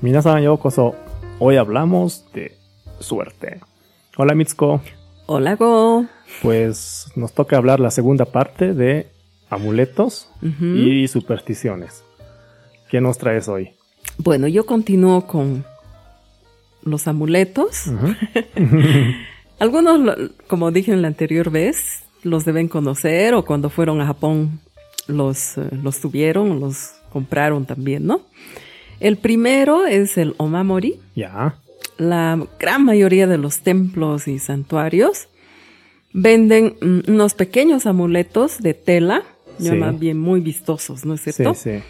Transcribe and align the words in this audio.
Minasan 0.00 0.44
yokoso. 0.44 0.94
Hoy 1.40 1.56
hablamos 1.56 2.24
de 2.32 2.56
suerte. 3.00 3.60
Hola 4.16 4.36
Mitsuko. 4.36 4.80
Hola 5.26 5.56
Go. 5.56 6.06
Pues 6.40 7.10
nos 7.16 7.32
toca 7.32 7.56
hablar 7.56 7.80
la 7.80 7.90
segunda 7.90 8.24
parte 8.24 8.74
de 8.74 9.08
amuletos 9.50 10.30
y 10.40 11.08
supersticiones. 11.08 12.04
¿Qué 12.88 13.00
nos 13.00 13.18
traes 13.18 13.48
hoy? 13.48 13.70
Bueno, 14.18 14.46
yo 14.46 14.66
continúo 14.66 15.26
con 15.26 15.64
los 16.84 17.08
amuletos. 17.08 17.86
Algunos, 19.58 20.16
como 20.46 20.70
dije 20.70 20.92
en 20.92 21.02
la 21.02 21.08
anterior 21.08 21.50
vez, 21.50 22.04
los 22.22 22.44
deben 22.44 22.68
conocer 22.68 23.34
o 23.34 23.44
cuando 23.44 23.68
fueron 23.68 24.00
a 24.00 24.06
Japón 24.06 24.60
los, 25.08 25.58
eh, 25.58 25.68
los 25.82 26.00
tuvieron, 26.00 26.60
los 26.60 26.92
compraron 27.10 27.66
también, 27.66 28.06
¿no? 28.06 28.22
El 29.00 29.16
primero 29.16 29.86
es 29.86 30.18
el 30.18 30.34
Omamori. 30.38 30.98
ya. 31.14 31.56
La 31.98 32.38
gran 32.60 32.84
mayoría 32.84 33.26
de 33.26 33.38
los 33.38 33.58
templos 33.62 34.28
y 34.28 34.38
santuarios 34.38 35.26
venden 36.12 36.76
mm, 36.80 37.10
unos 37.10 37.34
pequeños 37.34 37.86
amuletos 37.86 38.58
de 38.60 38.74
tela, 38.74 39.24
Sí. 39.58 39.72
más 39.72 39.98
bien 39.98 40.16
muy 40.20 40.40
vistosos, 40.40 41.04
¿no 41.04 41.14
es 41.14 41.22
Sí, 41.22 41.32
cierto? 41.32 41.54
sí. 41.54 41.80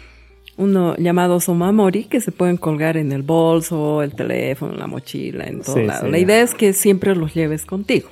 Uno 0.57 0.95
llamados 0.97 1.47
omamori 1.47 2.05
que 2.05 2.19
se 2.21 2.31
pueden 2.31 2.57
colgar 2.57 2.97
en 2.97 3.11
el 3.11 3.21
bolso, 3.21 4.01
el 4.01 4.15
teléfono, 4.15 4.73
la 4.73 4.87
mochila, 4.87 5.45
en 5.45 5.61
todo 5.61 5.75
Sí, 5.75 5.83
lado. 5.83 6.05
sí. 6.07 6.11
La 6.11 6.17
idea 6.17 6.41
es 6.41 6.55
que 6.55 6.73
siempre 6.73 7.15
los 7.15 7.35
lleves 7.35 7.65
contigo, 7.65 8.09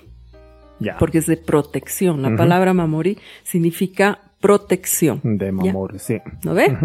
Ya. 0.80 0.98
porque 1.00 1.18
es 1.18 1.26
de 1.26 1.38
protección. 1.38 2.22
La 2.22 2.36
palabra 2.38 2.76
mamori 2.76 3.18
significa 3.44 4.20
protección. 4.40 5.20
De 5.24 5.52
mamor, 5.52 5.98
sí. 6.00 6.20
¿No 6.44 6.54
ve? 6.54 6.78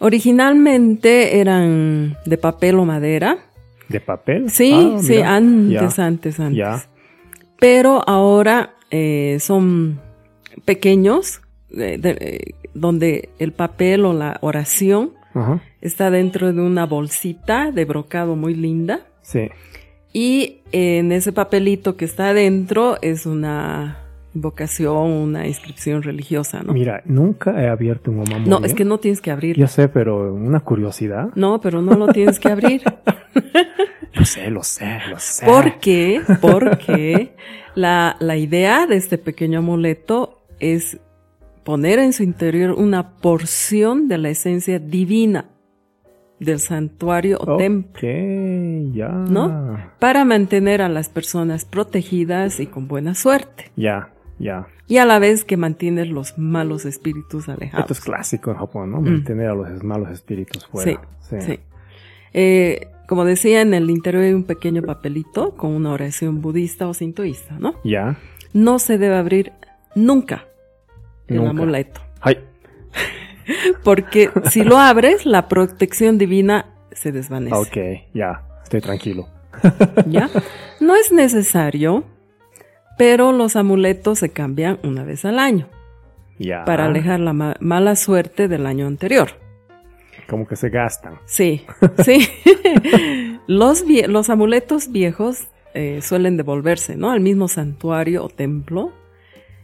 Originalmente 0.00 1.38
eran 1.40 2.16
de 2.26 2.38
papel 2.38 2.78
o 2.78 2.84
madera. 2.84 3.38
¿De 3.88 4.00
papel? 4.00 4.50
Sí, 4.50 4.72
Ah, 4.74 4.98
sí, 5.00 5.12
mira. 5.14 5.34
antes, 5.36 5.96
Ya. 5.96 6.04
antes, 6.06 6.40
antes. 6.40 6.56
Ya. 6.58 6.84
Pero 7.58 8.02
ahora 8.08 8.74
eh, 8.90 9.38
son 9.40 10.00
pequeños, 10.64 11.40
eh, 11.76 11.98
de- 11.98 12.54
donde 12.74 13.30
el 13.38 13.52
papel 13.52 14.04
o 14.04 14.12
la 14.12 14.38
oración 14.40 15.12
Ajá. 15.34 15.60
está 15.80 16.10
dentro 16.10 16.52
de 16.52 16.60
una 16.62 16.86
bolsita 16.86 17.72
de 17.72 17.84
brocado 17.84 18.36
muy 18.36 18.54
linda. 18.54 19.00
Sí. 19.22 19.48
Y 20.12 20.60
en 20.70 21.10
ese 21.12 21.32
papelito 21.32 21.96
que 21.96 22.04
está 22.04 22.28
adentro 22.28 22.98
es 23.02 23.26
una 23.26 23.98
invocación, 24.34 24.96
una 24.96 25.46
inscripción 25.46 26.02
religiosa, 26.02 26.62
¿no? 26.62 26.72
Mira, 26.72 27.02
nunca 27.04 27.62
he 27.62 27.68
abierto 27.68 28.10
un 28.10 28.20
omamori. 28.20 28.48
No, 28.50 28.64
es 28.64 28.74
que 28.74 28.84
no 28.84 28.98
tienes 28.98 29.20
que 29.20 29.30
abrir. 29.30 29.56
Yo 29.56 29.68
sé, 29.68 29.88
pero 29.88 30.34
una 30.34 30.60
curiosidad. 30.60 31.30
No, 31.34 31.60
pero 31.60 31.82
no 31.82 31.94
lo 31.94 32.08
tienes 32.08 32.38
que 32.38 32.48
abrir. 32.48 32.82
Lo 34.16 34.24
sé, 34.24 34.48
lo 34.48 34.62
sé, 34.62 35.00
lo 35.10 35.18
sé. 35.18 35.44
¿Por 35.44 35.80
qué? 35.80 36.22
Porque 36.40 37.34
la, 37.74 38.16
la 38.20 38.36
idea 38.36 38.86
de 38.86 38.94
este 38.94 39.18
pequeño 39.18 39.58
amuleto 39.58 40.44
es 40.60 41.00
poner 41.64 41.98
en 41.98 42.12
su 42.12 42.22
interior 42.22 42.72
una 42.78 43.16
porción 43.16 44.06
de 44.06 44.18
la 44.18 44.28
esencia 44.28 44.78
divina 44.78 45.46
del 46.38 46.60
santuario 46.60 47.38
o 47.40 47.56
templo, 47.56 47.90
Ok, 47.98 48.94
ya. 48.94 49.08
¿No? 49.08 49.78
para 49.98 50.24
mantener 50.24 50.80
a 50.80 50.88
las 50.88 51.08
personas 51.08 51.64
protegidas 51.64 52.60
y 52.60 52.66
con 52.66 52.86
buena 52.86 53.14
suerte. 53.16 53.72
Ya, 53.76 54.10
ya. 54.38 54.66
Y 54.86 54.98
a 54.98 55.04
la 55.06 55.18
vez 55.18 55.44
que 55.44 55.56
mantiene 55.56 56.04
los 56.06 56.36
malos 56.38 56.84
espíritus 56.84 57.48
alejados. 57.48 57.84
Esto 57.84 57.92
es 57.94 58.00
clásico 58.00 58.50
en 58.50 58.58
Japón, 58.58 58.90
¿no? 58.90 59.00
Mm. 59.00 59.04
Mantener 59.04 59.48
a 59.48 59.54
los 59.54 59.82
malos 59.82 60.10
espíritus 60.10 60.66
fuera. 60.66 61.00
Sí, 61.20 61.36
sí. 61.40 61.60
Eh, 62.32 62.88
como 63.06 63.24
decía, 63.24 63.60
en 63.60 63.74
el 63.74 63.90
interior 63.90 64.24
hay 64.24 64.32
un 64.32 64.44
pequeño 64.44 64.82
papelito 64.82 65.56
con 65.56 65.70
una 65.70 65.90
oración 65.92 66.40
budista 66.40 66.88
o 66.88 66.94
sintoísta, 66.94 67.56
¿no? 67.58 67.74
Ya. 67.84 68.16
No 68.52 68.78
se 68.78 68.98
debe 68.98 69.16
abrir 69.16 69.52
nunca 69.94 70.46
el 71.28 71.36
Nunca. 71.36 71.50
amuleto. 71.50 72.00
Ay, 72.20 72.38
Porque 73.84 74.30
si 74.50 74.64
lo 74.64 74.78
abres, 74.78 75.26
la 75.26 75.48
protección 75.48 76.18
divina 76.18 76.66
se 76.92 77.12
desvanece. 77.12 77.54
ok, 77.56 78.08
ya. 78.14 78.42
Estoy 78.62 78.80
tranquilo. 78.80 79.28
¿Ya? 80.06 80.28
No 80.80 80.96
es 80.96 81.12
necesario, 81.12 82.04
pero 82.98 83.32
los 83.32 83.56
amuletos 83.56 84.18
se 84.20 84.30
cambian 84.30 84.78
una 84.82 85.04
vez 85.04 85.24
al 85.24 85.38
año 85.38 85.66
Ya. 86.38 86.64
para 86.64 86.86
alejar 86.86 87.20
la 87.20 87.32
ma- 87.32 87.56
mala 87.60 87.96
suerte 87.96 88.48
del 88.48 88.66
año 88.66 88.86
anterior. 88.86 89.28
Como 90.28 90.46
que 90.46 90.56
se 90.56 90.70
gastan. 90.70 91.14
Sí, 91.26 91.64
sí. 92.04 92.26
los, 93.46 93.84
los 94.08 94.30
amuletos 94.30 94.90
viejos 94.90 95.48
eh, 95.74 96.00
suelen 96.02 96.36
devolverse, 96.36 96.96
¿no? 96.96 97.10
Al 97.10 97.20
mismo 97.20 97.48
santuario 97.48 98.24
o 98.24 98.28
templo 98.28 98.92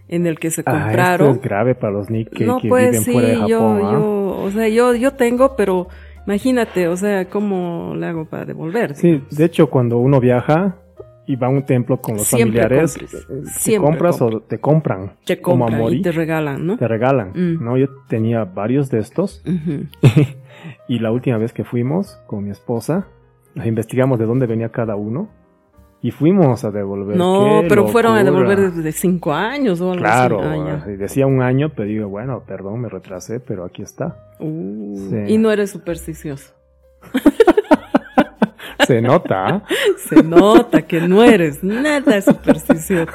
en 0.09 0.27
el 0.27 0.39
que 0.39 0.51
se 0.51 0.63
Ah, 0.67 0.73
compraron. 0.87 1.29
esto 1.29 1.41
es 1.41 1.49
grave 1.49 1.75
para 1.77 1.93
los 1.93 2.11
Nikkei 2.11 2.47
no, 2.47 2.59
que 2.61 2.69
pues 2.69 2.91
viven 2.91 3.05
sí, 3.05 3.13
fuera 3.13 3.29
de 3.29 3.35
Japón. 3.37 3.49
yo, 3.49 3.87
¿ah? 3.87 3.93
yo, 3.93 4.43
o 4.43 4.51
sea, 4.51 4.69
yo, 4.69 4.95
yo 4.97 5.13
tengo, 5.13 5.55
pero 5.57 5.87
imagínate, 6.27 6.89
o 6.89 6.97
sea, 6.97 7.27
¿cómo 7.27 7.95
le 7.97 8.07
hago 8.07 8.25
para 8.25 8.45
devolver? 8.45 8.97
Sí, 8.97 9.23
de 9.31 9.45
hecho, 9.45 9.71
cuando 9.71 9.99
uno 9.99 10.19
viaja 10.21 10.77
y 11.27 11.37
va 11.37 11.47
a 11.47 11.51
un 11.51 11.65
templo 11.65 12.01
con 12.01 12.17
los 12.17 12.27
Siempre 12.27 12.61
familiares, 12.63 12.99
compres. 12.99 13.15
eh, 13.23 13.27
te 13.45 13.51
Siempre 13.51 13.87
compras 13.91 14.21
o 14.23 14.41
te 14.41 14.59
compran. 14.59 15.13
te 15.25 15.41
como 15.41 15.65
compran 15.65 15.81
amori, 15.81 15.97
y 15.99 16.03
te 16.03 16.13
regalan, 16.13 16.67
¿no? 16.67 16.77
te 16.77 16.89
regalan. 16.89 17.31
Mm. 17.35 17.65
No, 17.65 17.77
yo 17.77 17.87
tenía 18.09 18.45
varios 18.45 18.91
de 18.91 18.99
estos 18.99 19.43
Ujú. 19.47 19.85
y 20.89 20.99
la 20.99 21.13
última 21.13 21.39
vez 21.39 21.53
que 21.53 21.65
fuimos 21.65 22.19
con 22.27 22.45
mi 22.45 22.51
esposa, 22.51 23.07
investigamos 23.65 24.19
de 24.19 24.27
dónde 24.27 24.47
venía 24.47 24.71
cada 24.71 24.97
uno 24.97 25.29
y 26.03 26.11
fuimos 26.13 26.65
a 26.65 26.71
devolver. 26.71 27.17
No, 27.17 27.61
¡Qué 27.63 27.67
pero 27.69 27.87
fueron 27.89 28.17
a 28.17 28.23
locura! 28.25 28.41
devolver 28.49 28.73
desde 28.73 28.91
cinco 28.93 29.33
años 29.35 29.81
o 29.83 29.91
algo 29.93 30.03
Claro, 30.03 30.41
así. 30.41 30.49
Ah, 30.61 30.83
ya. 30.87 30.91
eh, 30.93 30.97
decía 30.97 31.27
un 31.27 31.43
año, 31.43 31.71
pero 31.77 31.87
digo, 31.89 32.09
bueno, 32.09 32.43
perdón, 32.47 32.81
me 32.81 32.89
retrasé, 32.89 33.39
pero 33.39 33.65
aquí 33.65 33.83
está. 33.83 34.17
Uh, 34.41 34.97
Sí. 35.11 35.35
Y 35.35 35.39
no 35.39 35.51
eres 35.53 35.71
supersticioso. 35.71 36.55
Se 38.91 39.01
nota. 39.01 39.63
Se 40.09 40.23
nota 40.23 40.83
que 40.83 41.01
no 41.01 41.23
eres 41.23 41.63
nada 41.63 42.21
supersticioso. 42.21 43.13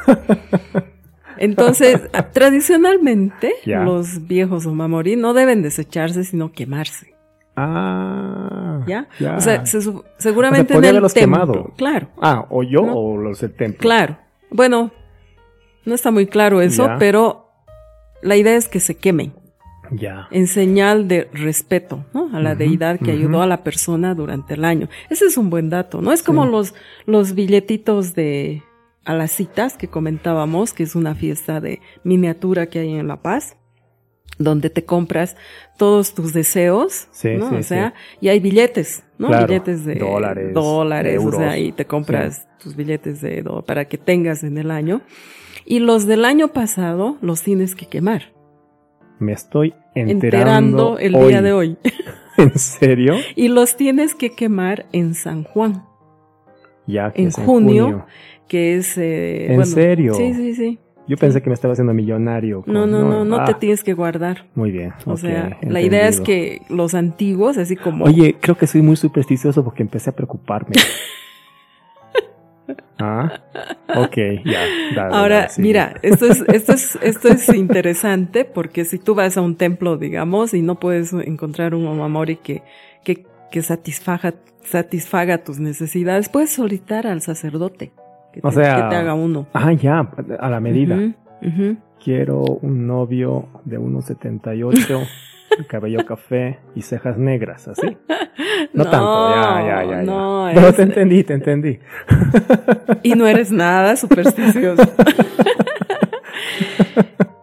Entonces, 1.37 1.99
tradicionalmente, 2.31 3.53
los 3.65 4.25
viejos 4.25 4.65
omamori 4.65 5.17
no 5.17 5.33
deben 5.33 5.61
desecharse, 5.61 6.23
sino 6.23 6.53
quemarse. 6.53 7.13
Ah, 7.57 8.83
¿Ya? 8.87 9.07
O 9.35 9.41
sea, 9.41 9.65
se 9.65 9.81
seguramente 10.17 10.73
podía 10.73 10.91
en 10.91 10.95
el 10.97 11.01
templo. 11.01 11.13
quemado. 11.21 11.73
Claro, 11.77 12.07
Ah, 12.21 12.45
o 12.49 12.63
yo 12.63 12.83
¿No? 12.85 12.95
o 12.95 13.17
los 13.17 13.41
del 13.41 13.53
templo. 13.53 13.79
claro. 13.81 14.17
Bueno, 14.49 14.91
no 15.85 15.93
está 15.95 16.11
muy 16.11 16.27
claro 16.27 16.61
eso, 16.61 16.87
pero 16.99 17.49
la 18.21 18.37
idea 18.37 18.55
es 18.55 18.69
que 18.69 18.79
se 18.79 18.95
quemen 18.95 19.33
Ya. 19.91 20.27
en 20.31 20.47
señal 20.47 21.07
de 21.07 21.29
respeto, 21.33 22.05
¿no? 22.13 22.29
A 22.35 22.39
la 22.39 22.55
deidad 22.55 22.99
que 22.99 23.11
ayudó 23.11 23.41
a 23.41 23.47
la 23.47 23.63
persona 23.63 24.13
durante 24.15 24.53
el 24.55 24.65
año. 24.65 24.89
Ese 25.09 25.25
es 25.25 25.37
un 25.37 25.49
buen 25.49 25.69
dato, 25.69 26.01
¿no? 26.01 26.11
Es 26.11 26.23
como 26.23 26.45
los, 26.45 26.73
los 27.05 27.33
billetitos 27.35 28.13
de 28.15 28.63
a 29.05 29.13
las 29.13 29.31
citas 29.31 29.77
que 29.77 29.87
comentábamos, 29.87 30.73
que 30.73 30.83
es 30.83 30.95
una 30.95 31.13
fiesta 31.13 31.61
de 31.61 31.79
miniatura 32.03 32.65
que 32.67 32.79
hay 32.79 32.93
en 32.95 33.07
La 33.07 33.21
Paz, 33.21 33.55
donde 34.39 34.69
te 34.69 34.83
compras 34.83 35.37
todos 35.77 36.13
tus 36.13 36.33
deseos, 36.33 37.07
Sí, 37.11 37.35
¿no? 37.37 37.49
sí, 37.51 37.55
o 37.55 37.63
sea, 37.63 37.93
sí. 37.95 38.17
y 38.25 38.29
hay 38.29 38.39
billetes, 38.39 39.03
¿no? 39.17 39.27
Claro, 39.27 39.47
Billetes 39.47 39.85
de 39.85 39.95
dólares, 39.95 40.53
dólares, 40.53 41.15
euros. 41.15 41.35
o 41.35 41.37
sea, 41.43 41.57
y 41.57 41.71
te 41.71 41.85
compras 41.85 42.47
tus 42.61 42.75
billetes 42.75 43.21
de 43.21 43.43
para 43.65 43.85
que 43.85 43.97
tengas 43.97 44.43
en 44.43 44.57
el 44.57 44.71
año. 44.71 45.01
Y 45.65 45.79
los 45.79 46.05
del 46.05 46.25
año 46.25 46.49
pasado 46.49 47.17
los 47.21 47.41
tienes 47.43 47.75
que 47.75 47.85
quemar. 47.87 48.33
Me 49.19 49.31
estoy 49.33 49.73
Enterando, 49.95 50.97
enterando, 50.97 50.99
el 50.99 51.27
día 51.29 51.41
de 51.41 51.53
hoy. 51.53 51.77
¿En 52.37 52.57
serio? 52.57 53.15
Y 53.35 53.47
los 53.47 53.77
tienes 53.77 54.13
que 54.15 54.31
quemar 54.31 54.85
en 54.91 55.13
San 55.15 55.43
Juan, 55.43 55.83
Ya 56.85 57.11
que 57.11 57.21
En 57.21 57.27
es 57.29 57.35
junio. 57.35 58.05
que 58.47 58.75
es... 58.75 58.97
eh, 58.97 59.53
¿En 59.53 59.65
serio? 59.65 60.13
Sí, 60.15 60.33
sí, 60.33 60.53
sí. 60.53 60.79
Yo 61.07 61.17
pensé 61.17 61.41
que 61.41 61.49
me 61.49 61.53
estaba 61.53 61.73
haciendo 61.73 61.93
millonario. 61.93 62.63
con- 62.63 62.73
No, 62.73 62.87
no, 62.87 63.03
no, 63.03 63.23
no 63.25 63.37
Ah, 63.37 63.45
te 63.45 63.53
tienes 63.53 63.83
que 63.83 63.93
guardar. 63.93 64.47
Muy 64.55 64.71
bien. 64.71 64.91
O 65.05 65.15
sea, 65.17 65.55
la 65.61 65.79
idea 65.79 66.07
es 66.07 66.19
que 66.19 66.61
los 66.67 66.95
antiguos, 66.95 67.57
así 67.59 67.75
como... 67.75 68.05
Oye, 68.05 68.35
creo 68.41 68.57
que 68.57 68.65
soy 68.65 68.81
muy 68.81 68.95
supersticioso 68.95 69.63
porque 69.63 69.83
empecé 69.83 70.09
a 70.09 70.13
preocuparme. 70.13 70.71
ah, 72.99 73.41
ok, 73.95 74.17
ya. 74.45 74.59
dale, 74.95 75.15
Ahora, 75.15 75.39
dale, 75.41 75.53
mira, 75.57 75.95
esto 76.01 76.25
es, 76.25 76.43
esto 76.47 76.73
es, 76.73 76.97
esto 77.01 77.27
es 77.29 77.49
interesante 77.49 78.45
porque 78.45 78.85
si 78.85 78.99
tú 78.99 79.15
vas 79.15 79.37
a 79.37 79.41
un 79.41 79.55
templo, 79.55 79.97
digamos, 79.97 80.53
y 80.53 80.61
no 80.61 80.75
puedes 80.75 81.13
encontrar 81.13 81.75
un 81.75 81.87
omamori 81.87 82.37
que, 82.37 82.63
que, 83.03 83.25
que 83.51 83.61
satisfaga, 83.61 84.35
satisfaga 84.63 85.43
tus 85.43 85.59
necesidades, 85.59 86.29
puedes 86.29 86.51
solicitar 86.51 87.07
al 87.07 87.21
sacerdote 87.21 87.91
que 88.33 88.41
te, 88.41 88.47
O 88.47 88.51
sea, 88.51 88.75
que 88.75 88.89
te 88.89 88.95
haga 88.95 89.13
uno. 89.13 89.47
Ah, 89.53 89.73
ya, 89.73 90.11
a 90.39 90.49
la 90.49 90.59
medida. 90.59 90.97
Quiero 92.03 92.43
un 92.43 92.85
novio 92.85 93.47
de 93.63 93.79
1,78, 93.79 95.07
cabello 95.67 96.05
café 96.05 96.59
y 96.75 96.81
cejas 96.81 97.17
negras, 97.17 97.67
¿así? 97.67 97.97
No, 98.73 98.83
No, 98.83 98.89
tanto, 98.89 99.29
ya, 99.35 99.61
ya, 99.65 99.83
ya. 99.83 99.89
ya. 99.91 100.01
no, 100.03 100.49
Pero 100.53 100.67
es- 100.67 100.75
te 100.75 100.81
entendí, 100.83 101.23
te 101.23 101.33
entendí. 101.33 101.79
Y 103.03 103.13
no 103.15 103.25
eres 103.27 103.51
nada 103.51 103.95
supersticioso. 103.95 104.83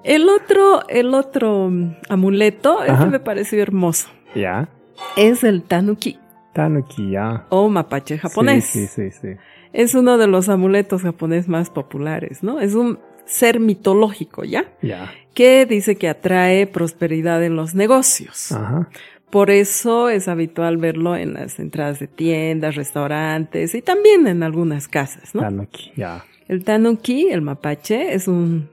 el 0.05 0.29
otro, 0.29 0.83
el 0.89 1.15
otro 1.15 1.71
amuleto, 2.09 2.83
este 2.85 3.07
me 3.07 3.21
pareció 3.21 3.63
hermoso. 3.63 4.09
Ya. 4.35 4.69
Es 5.17 5.45
el 5.45 5.63
tanuki 5.63 6.19
Tanuki, 6.53 7.11
ya. 7.13 7.47
o 7.49 7.69
mapache 7.69 8.19
japonés. 8.19 8.65
Sí, 8.67 8.87
sí, 8.87 9.11
sí, 9.11 9.19
sí. 9.21 9.29
Es 9.73 9.95
uno 9.95 10.19
de 10.19 10.27
los 10.27 10.49
amuletos 10.51 11.03
japonés 11.03 11.49
más 11.49 11.71
populares, 11.71 12.43
¿no? 12.43 12.61
Es 12.61 12.75
un 12.75 12.99
ser 13.25 13.61
mitológico, 13.61 14.45
¿ya? 14.45 14.73
Ya. 14.83 15.13
Que 15.35 15.67
dice 15.67 15.97
que 15.97 16.09
atrae 16.09 16.67
prosperidad 16.67 17.43
en 17.43 17.57
los 17.57 17.75
negocios. 17.75 18.53
Ajá. 18.53 18.89
Por 19.33 19.51
eso 19.51 20.11
es 20.11 20.29
habitual 20.29 20.77
verlo 20.77 21.17
en 21.17 21.33
las 21.33 21.59
entradas 21.59 21.99
de 21.99 22.07
tiendas, 22.07 22.75
restaurantes 22.75 23.75
y 23.75 23.81
también 23.81 24.27
en 24.27 24.43
algunas 24.43 24.89
casas, 24.89 25.35
¿no? 25.35 25.41
Tanuki, 25.41 25.91
ya. 25.97 26.27
El 26.49 26.65
tanuki, 26.65 27.31
el 27.31 27.41
mapache, 27.41 28.13
es 28.13 28.29
un 28.29 28.69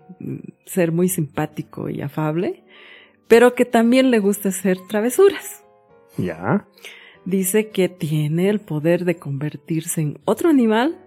ser 0.65 0.91
muy 0.91 1.07
simpático 1.07 1.89
y 1.89 2.01
afable, 2.01 2.63
pero 3.29 3.55
que 3.55 3.63
también 3.63 4.11
le 4.11 4.19
gusta 4.19 4.49
hacer 4.49 4.77
travesuras. 4.89 5.63
Ya. 6.17 6.67
Dice 7.23 7.69
que 7.69 7.87
tiene 7.87 8.49
el 8.49 8.59
poder 8.59 9.05
de 9.05 9.15
convertirse 9.15 10.01
en 10.01 10.19
otro 10.25 10.49
animal 10.49 10.97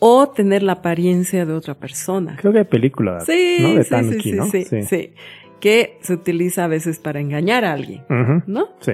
o 0.00 0.28
tener 0.28 0.62
la 0.62 0.72
apariencia 0.74 1.44
de 1.46 1.52
otra 1.52 1.74
persona. 1.74 2.36
Creo 2.40 2.52
que 2.52 2.60
hay 2.60 2.64
película, 2.64 3.20
Sí, 3.20 3.58
¿no? 3.60 3.74
De 3.74 3.84
sí, 3.84 3.90
Tanuki, 3.90 4.20
sí, 4.22 4.32
¿no? 4.32 4.46
sí, 4.46 4.64
sí, 4.64 4.82
sí. 4.82 5.12
Que 5.60 5.98
se 6.02 6.12
utiliza 6.14 6.64
a 6.64 6.68
veces 6.68 6.98
para 7.00 7.20
engañar 7.20 7.64
a 7.64 7.72
alguien, 7.72 8.02
Ujú. 8.08 8.42
¿no? 8.46 8.68
Sí. 8.80 8.92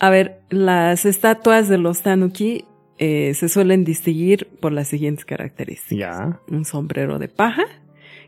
A 0.00 0.10
ver, 0.10 0.40
las 0.50 1.04
estatuas 1.04 1.68
de 1.68 1.78
los 1.78 2.02
tanuki 2.02 2.64
eh, 2.98 3.34
se 3.34 3.48
suelen 3.48 3.84
distinguir 3.84 4.48
por 4.60 4.72
las 4.72 4.88
siguientes 4.88 5.24
características. 5.24 5.98
Ya. 5.98 6.40
Un 6.48 6.64
sombrero 6.64 7.18
de 7.18 7.28
paja 7.28 7.64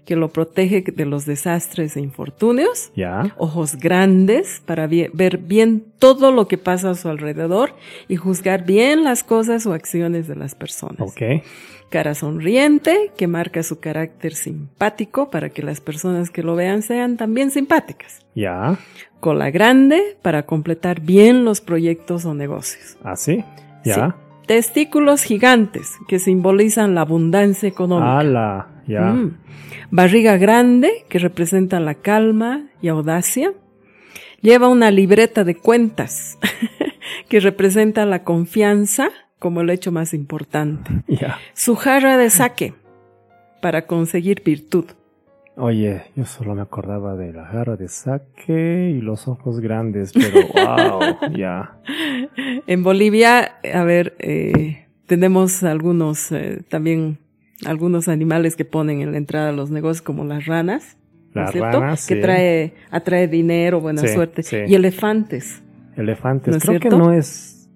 que 0.06 0.17
lo 0.17 0.29
protege 0.29 0.82
de 0.82 1.05
los 1.05 1.26
desastres 1.26 1.97
e 1.97 2.00
infortunios. 2.00 2.93
Ya. 2.97 3.35
Ojos 3.37 3.76
grandes 3.76 4.62
para 4.64 4.87
ver 4.87 5.38
bien 5.38 5.85
todo 5.99 6.32
lo 6.32 6.49
que 6.49 6.56
pasa 6.56 6.91
a 6.91 6.94
su 6.94 7.08
alrededor 7.08 7.75
y 8.08 8.17
juzgar 8.17 8.64
bien 8.64 9.05
las 9.05 9.25
cosas 9.25 9.67
o 9.67 9.75
acciones 9.75 10.29
de 10.29 10.37
las 10.37 10.55
personas. 10.55 11.12
Cara 11.91 12.14
sonriente 12.14 13.12
que 13.17 13.26
marca 13.26 13.62
su 13.62 13.79
carácter 13.79 14.35
simpático 14.35 15.31
para 15.31 15.50
que 15.50 15.62
las 15.62 15.81
personas 15.81 16.31
que 16.31 16.43
lo 16.43 16.56
vean 16.56 16.82
sean 16.82 17.17
también 17.17 17.50
simpáticas. 17.50 18.25
Ya. 18.35 18.79
Cola 19.20 19.50
grande 19.50 20.17
para 20.23 20.44
completar 20.44 21.00
bien 21.00 21.44
los 21.44 21.61
proyectos 21.61 22.25
o 22.25 22.35
negocios. 22.35 22.97
Así. 23.03 23.44
Ya. 23.85 24.17
Testículos 24.46 25.22
gigantes 25.22 25.93
que 26.08 26.19
simbolizan 26.19 26.94
la 26.94 27.02
abundancia 27.02 27.69
económica. 27.69 28.19
Ala. 28.19 28.69
Ya. 28.87 29.02
Mm. 29.02 29.38
Barriga 29.90 30.37
grande 30.37 31.04
que 31.08 31.19
representa 31.19 31.81
la 31.81 31.94
calma 31.94 32.66
y 32.81 32.88
audacia. 32.88 33.52
Lleva 34.40 34.69
una 34.69 34.90
libreta 34.90 35.43
de 35.43 35.56
cuentas 35.56 36.38
que 37.28 37.40
representa 37.40 38.06
la 38.06 38.22
confianza 38.22 39.10
como 39.38 39.60
el 39.60 39.70
hecho 39.70 39.93
más 39.93 40.14
importante. 40.14 40.90
Ya. 41.08 41.38
Su 41.52 41.75
jarra 41.75 42.16
de 42.16 42.31
saque 42.31 42.75
para 43.60 43.87
conseguir 43.87 44.43
virtud. 44.44 44.84
Oye, 45.58 46.03
yo 46.14 46.26
solo 46.26 46.55
me 46.55 46.61
acordaba 46.61 47.17
de 47.17 47.32
la 47.32 47.50
garra 47.50 47.76
de 47.76 47.88
saque 47.88 48.91
y 48.94 49.00
los 49.00 49.26
ojos 49.26 49.61
grandes, 49.61 50.12
pero 50.12 50.47
wow, 50.55 51.35
ya. 51.35 51.79
En 52.67 52.82
Bolivia, 52.82 53.56
a 53.73 53.85
ver, 53.85 54.14
eh, 54.19 54.87
tenemos 55.06 55.62
algunos, 55.62 56.31
eh, 56.32 56.62
también 56.69 57.19
algunos 57.64 58.08
animales 58.08 58.55
que 58.55 58.67
ponen 58.67 59.00
en 59.00 59.12
la 59.12 59.19
entrada 59.19 59.47
de 59.47 59.53
los 59.56 59.70
negocios 59.70 60.03
como 60.03 60.25
las 60.25 60.44
ranas. 60.47 60.99
¿no 61.35 61.43
Las 61.43 61.55
ranas, 61.55 62.06
Que 62.06 62.17
sí. 62.17 62.20
trae, 62.20 62.75
atrae 62.91 63.26
dinero, 63.29 63.81
buena 63.81 64.03
Sí, 64.03 64.08
suerte. 64.08 64.43
sí. 64.43 64.56
Y 64.67 64.75
elefantes. 64.75 65.62
Elefantes, 65.97 66.50
¿No 66.53 66.56
es 66.58 66.62
creo 66.64 66.75
que 66.81 66.88
cierto? 66.91 66.99
no 66.99 67.12
es, 67.14 67.70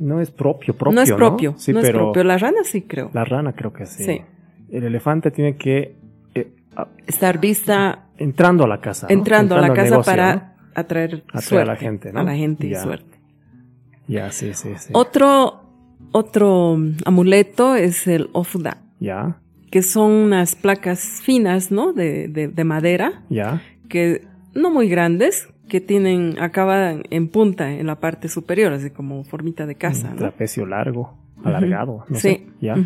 no 0.00 0.20
es 0.20 0.30
propio, 0.32 0.74
propio, 0.76 0.94
no 0.96 1.02
es 1.02 1.12
propio, 1.12 1.54
Sí, 1.56 1.72
no 1.72 1.80
pero 1.82 1.88
es 1.98 2.02
propio. 2.02 2.24
Las 2.24 2.40
ranas 2.40 2.66
sí 2.66 2.82
creo. 2.82 3.10
la 3.14 3.24
rana 3.24 3.52
creo 3.52 3.72
que 3.72 3.86
sí. 3.86 4.02
Sí. 4.02 4.20
El 4.72 4.82
elefante 4.84 5.30
tiene 5.30 5.56
que, 5.56 5.94
Estar 7.06 7.38
vista 7.40 8.06
entrando 8.18 8.64
a 8.64 8.68
la 8.68 8.80
casa. 8.80 9.06
¿no? 9.08 9.12
entrando 9.14 9.56
a 9.56 9.60
la 9.60 9.68
casa 9.74 9.90
negocio, 9.90 10.12
para 10.12 10.34
¿no? 10.34 10.42
atraer 10.74 11.24
a 11.32 11.40
suerte. 11.40 11.66
la 11.66 11.76
gente, 11.76 12.12
¿no? 12.12 12.20
A 12.20 12.22
la 12.22 12.34
gente 12.34 12.66
y 12.66 12.70
Ya. 12.70 12.82
suerte. 12.82 13.18
Ya, 14.08 14.30
sí, 14.32 14.52
sí, 14.54 14.70
sí. 14.78 14.90
Otro, 14.94 15.62
otro 16.12 16.76
amuleto 17.04 17.74
es 17.76 18.06
el 18.06 18.28
ofuda, 18.32 18.78
Ya, 19.00 19.38
que 19.70 19.82
son 19.82 20.10
unas 20.10 20.54
placas 20.56 21.20
finas, 21.22 21.70
¿no? 21.70 21.92
De, 21.92 22.28
de, 22.28 22.48
de 22.48 22.64
madera, 22.64 23.22
ya, 23.30 23.62
que 23.88 24.26
no 24.54 24.70
muy 24.70 24.88
grandes, 24.88 25.48
que 25.68 25.80
tienen, 25.80 26.36
acaban 26.40 27.04
en 27.10 27.28
punta 27.28 27.70
en 27.72 27.86
la 27.86 28.00
parte 28.00 28.28
superior, 28.28 28.72
así 28.72 28.90
como 28.90 29.24
formita 29.24 29.64
de 29.66 29.76
casa, 29.76 30.08
un 30.08 30.14
¿no? 30.14 30.18
trapecio 30.18 30.66
largo, 30.66 31.16
alargado, 31.44 32.04
no 32.08 32.16
sí. 32.16 32.20
sé, 32.20 32.46
ya. 32.60 32.76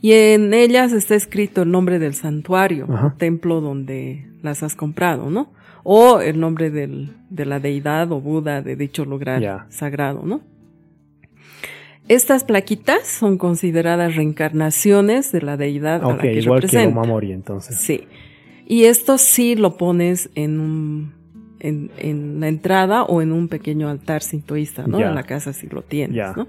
Y 0.00 0.12
en 0.12 0.52
ellas 0.52 0.92
está 0.92 1.14
escrito 1.14 1.62
el 1.62 1.70
nombre 1.70 1.98
del 1.98 2.14
santuario, 2.14 2.86
Ajá. 2.90 3.14
templo 3.18 3.60
donde 3.60 4.26
las 4.42 4.62
has 4.62 4.74
comprado, 4.76 5.30
¿no? 5.30 5.52
O 5.82 6.20
el 6.20 6.40
nombre 6.40 6.70
del, 6.70 7.16
de 7.30 7.46
la 7.46 7.60
deidad 7.60 8.10
o 8.12 8.20
Buda 8.20 8.62
de 8.62 8.76
dicho 8.76 9.04
lugar 9.04 9.66
sagrado, 9.70 10.22
¿no? 10.24 10.40
Estas 12.08 12.44
plaquitas 12.44 13.06
son 13.06 13.38
consideradas 13.38 14.14
reencarnaciones 14.14 15.32
de 15.32 15.40
la 15.40 15.56
deidad 15.56 16.02
a 16.02 16.08
Ok, 16.08 16.16
la 16.16 16.22
que 16.22 16.32
igual 16.34 16.60
que 16.60 16.66
representa. 16.66 17.00
Mamori, 17.00 17.32
entonces. 17.32 17.76
Sí. 17.78 18.06
Y 18.66 18.84
esto 18.84 19.16
sí 19.16 19.56
lo 19.56 19.76
pones 19.78 20.28
en 20.34 20.60
un 20.60 21.12
en, 21.60 21.90
en 21.96 22.40
la 22.40 22.48
entrada 22.48 23.04
o 23.04 23.22
en 23.22 23.32
un 23.32 23.48
pequeño 23.48 23.88
altar 23.88 24.22
sintoísta, 24.22 24.86
¿no? 24.86 25.00
En 25.00 25.14
la 25.14 25.22
casa 25.22 25.54
si 25.54 25.66
lo 25.66 25.80
tienes. 25.80 26.36
¿no? 26.36 26.46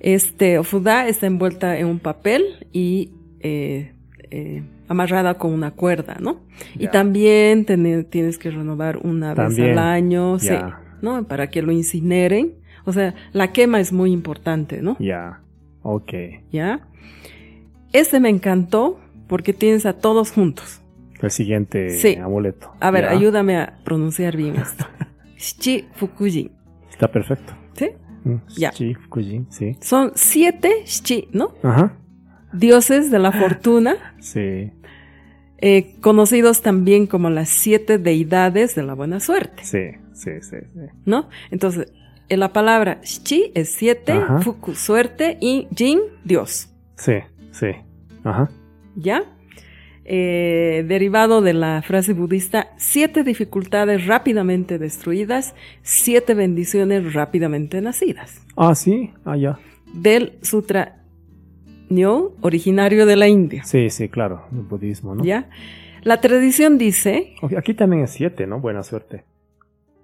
Este 0.00 0.58
ofuda 0.58 1.06
está 1.06 1.26
envuelta 1.26 1.78
en 1.78 1.86
un 1.86 1.98
papel 1.98 2.66
y 2.72 3.12
eh, 3.40 3.92
eh, 4.30 4.62
amarrada 4.88 5.34
con 5.34 5.52
una 5.52 5.70
cuerda, 5.72 6.16
¿no? 6.20 6.40
Y 6.78 6.88
también 6.88 7.64
tienes 8.10 8.38
que 8.38 8.50
renovar 8.50 8.98
una 9.02 9.34
vez 9.34 9.58
al 9.58 9.78
año, 9.78 10.38
sí. 10.38 10.54
¿no? 11.02 11.22
Para 11.24 11.48
que 11.48 11.62
lo 11.62 11.70
incineren. 11.72 12.54
O 12.86 12.92
sea, 12.92 13.14
la 13.32 13.52
quema 13.52 13.78
es 13.78 13.92
muy 13.92 14.10
importante, 14.10 14.80
¿no? 14.82 14.96
Ya, 14.98 15.40
ok. 15.82 16.12
¿Ya? 16.50 16.88
Este 17.92 18.20
me 18.20 18.28
encantó 18.30 18.98
porque 19.28 19.52
tienes 19.52 19.84
a 19.86 19.92
todos 19.98 20.32
juntos. 20.32 20.80
El 21.20 21.30
siguiente 21.30 21.90
Sí. 21.90 22.16
amuleto. 22.16 22.72
A 22.80 22.90
ver, 22.90 23.04
ayúdame 23.04 23.56
a 23.58 23.78
pronunciar 23.84 24.36
bien 24.36 24.56
esto. 24.62 24.86
Shichi 25.36 25.84
Fukujin. 25.94 26.50
Está 26.90 27.08
perfecto. 27.10 27.52
¿Sí? 27.74 27.90
Ya. 28.56 28.72
Sí, 28.72 28.94
Fukujin, 28.94 29.46
sí. 29.50 29.76
Son 29.80 30.12
siete 30.14 30.70
Shichi, 30.84 31.28
¿no? 31.32 31.54
Ajá. 31.62 31.96
Dioses 32.52 33.10
de 33.10 33.18
la 33.18 33.32
fortuna, 33.32 34.14
Sí, 34.20 34.72
eh, 35.58 35.94
conocidos 36.00 36.62
también 36.62 37.06
como 37.06 37.30
las 37.30 37.48
siete 37.48 37.98
deidades 37.98 38.74
de 38.74 38.82
la 38.82 38.94
buena 38.94 39.20
suerte, 39.20 39.62
sí, 39.64 39.90
sí, 40.14 40.30
sí. 40.40 40.56
sí. 40.74 40.80
¿no? 41.04 41.28
Entonces, 41.50 41.92
la 42.28 42.52
palabra 42.52 43.00
Shichi 43.02 43.52
es 43.54 43.70
siete, 43.72 44.12
Ajá. 44.12 44.40
Fuku 44.40 44.74
suerte 44.74 45.36
y 45.40 45.68
Jin 45.76 46.00
Dios, 46.24 46.70
Sí, 46.96 47.14
sí. 47.52 47.68
Ajá. 48.24 48.50
¿ya? 48.96 49.24
Eh, 50.04 50.84
derivado 50.88 51.40
de 51.42 51.52
la 51.52 51.82
frase 51.82 52.14
budista, 52.14 52.68
siete 52.78 53.22
dificultades 53.22 54.06
rápidamente 54.06 54.78
destruidas, 54.78 55.54
siete 55.82 56.34
bendiciones 56.34 57.12
rápidamente 57.14 57.80
nacidas. 57.80 58.40
Ah, 58.56 58.74
sí. 58.74 59.12
Ah, 59.24 59.36
ya. 59.36 59.58
del 59.94 60.38
Sutra 60.42 60.96
Nyo, 61.90 62.32
originario 62.40 63.04
de 63.06 63.16
la 63.16 63.28
India. 63.28 63.62
Sí, 63.64 63.90
sí, 63.90 64.08
claro. 64.08 64.46
El 64.52 64.62
budismo, 64.62 65.14
¿no? 65.14 65.24
¿Ya? 65.24 65.48
La 66.02 66.20
tradición 66.20 66.78
dice, 66.78 67.34
Aquí 67.56 67.74
también 67.74 68.02
es 68.04 68.10
siete, 68.12 68.46
¿no? 68.46 68.58
Buena 68.60 68.82
suerte. 68.82 69.24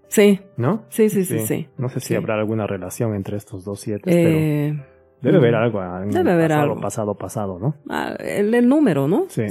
sí, 0.08 0.40
¿No? 0.56 0.84
sí, 0.90 1.08
sí, 1.08 1.24
sí, 1.24 1.40
sí. 1.40 1.68
No 1.78 1.88
sé 1.88 2.00
si 2.00 2.08
Sí. 2.08 2.14
habrá 2.16 2.34
alguna 2.34 2.66
relación 2.66 3.14
entre 3.14 3.36
estos 3.38 3.64
dos 3.64 3.80
siete, 3.80 4.02
pero 4.04 4.28
Eh, 4.30 4.82
debe 5.22 5.38
mm, 5.38 5.40
haber 5.40 5.54
algo. 5.54 5.82
En 5.82 6.10
debe 6.10 6.32
haber 6.32 6.48
pasado, 6.50 6.62
algo. 6.62 6.80
Pasado, 6.80 7.14
pasado, 7.14 7.58
¿no? 7.58 7.74
ah, 7.88 8.14
el, 8.20 8.52
el 8.54 8.68
número, 8.68 9.08
¿no? 9.08 9.24
Sí. 9.28 9.42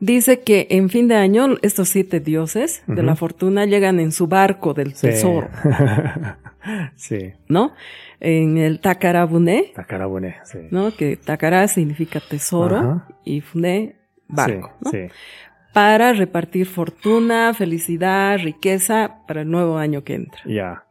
Dice 0.00 0.40
que 0.40 0.66
en 0.70 0.88
fin 0.88 1.08
de 1.08 1.14
año 1.16 1.56
estos 1.62 1.90
siete 1.90 2.20
dioses 2.20 2.82
de 2.86 3.02
la 3.02 3.16
fortuna 3.16 3.66
llegan 3.66 4.00
en 4.00 4.12
su 4.12 4.26
barco 4.26 4.72
del 4.72 4.94
Sí. 4.94 5.08
tesoro, 5.08 5.48
sí. 6.96 7.32
¿no? 7.48 7.74
En 8.18 8.58
el 8.58 8.80
Takara 8.80 9.24
Bune, 9.24 9.72
Takara 9.74 10.06
Bune, 10.06 10.36
sí. 10.44 10.58
¿no? 10.70 10.94
Que 10.94 11.16
Takara 11.16 11.66
significa 11.68 12.20
tesoro 12.20 13.02
y 13.24 13.40
Fune, 13.40 13.96
barco, 14.28 14.72
sí, 14.72 14.78
¿no? 14.84 14.90
sí. 14.90 15.14
Para 15.72 16.12
repartir 16.12 16.66
fortuna, 16.66 17.54
felicidad, 17.54 18.38
riqueza 18.42 19.18
para 19.28 19.42
el 19.42 19.50
nuevo 19.50 19.78
año 19.78 20.02
que 20.02 20.14
entra. 20.14 20.40
Ya. 20.46 20.84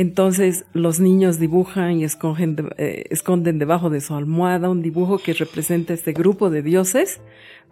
Entonces 0.00 0.64
los 0.74 1.00
niños 1.00 1.40
dibujan 1.40 1.98
y 1.98 2.04
escogen 2.04 2.54
de- 2.54 2.72
eh, 2.78 3.04
esconden 3.10 3.58
debajo 3.58 3.90
de 3.90 4.00
su 4.00 4.14
almohada 4.14 4.68
un 4.70 4.80
dibujo 4.80 5.18
que 5.18 5.32
representa 5.32 5.92
este 5.92 6.12
grupo 6.12 6.50
de 6.50 6.62
dioses 6.62 7.20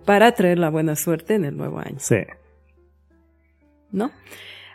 para 0.04 0.32
traer 0.32 0.58
la 0.58 0.68
buena 0.68 0.96
suerte 0.96 1.34
en 1.36 1.44
el 1.44 1.56
nuevo 1.56 1.78
año, 1.78 1.98
Sí. 2.00 2.16
¿no? 3.92 4.10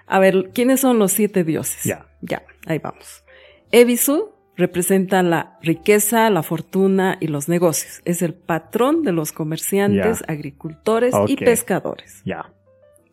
A 0.08 0.20
ver, 0.20 0.52
¿quiénes 0.54 0.80
son 0.80 0.98
los 0.98 1.12
siete 1.12 1.44
dioses? 1.44 1.84
Ya. 1.84 2.06
Ya, 2.22 2.42
ahí 2.68 2.80
vamos. 2.80 3.24
Ebisu 3.72 4.32
representa 4.56 5.22
la 5.22 5.58
riqueza, 5.62 6.30
la 6.30 6.44
fortuna 6.44 7.18
y 7.20 7.28
los 7.28 7.50
negocios. 7.50 8.02
Es 8.06 8.22
el 8.22 8.34
patrón 8.34 9.04
de 9.04 9.12
los 9.12 9.34
comerciantes, 9.34 10.20
Ya. 10.20 10.26
agricultores 10.34 11.14
y 11.28 11.36
pescadores, 11.36 12.22
Ya. 12.24 12.54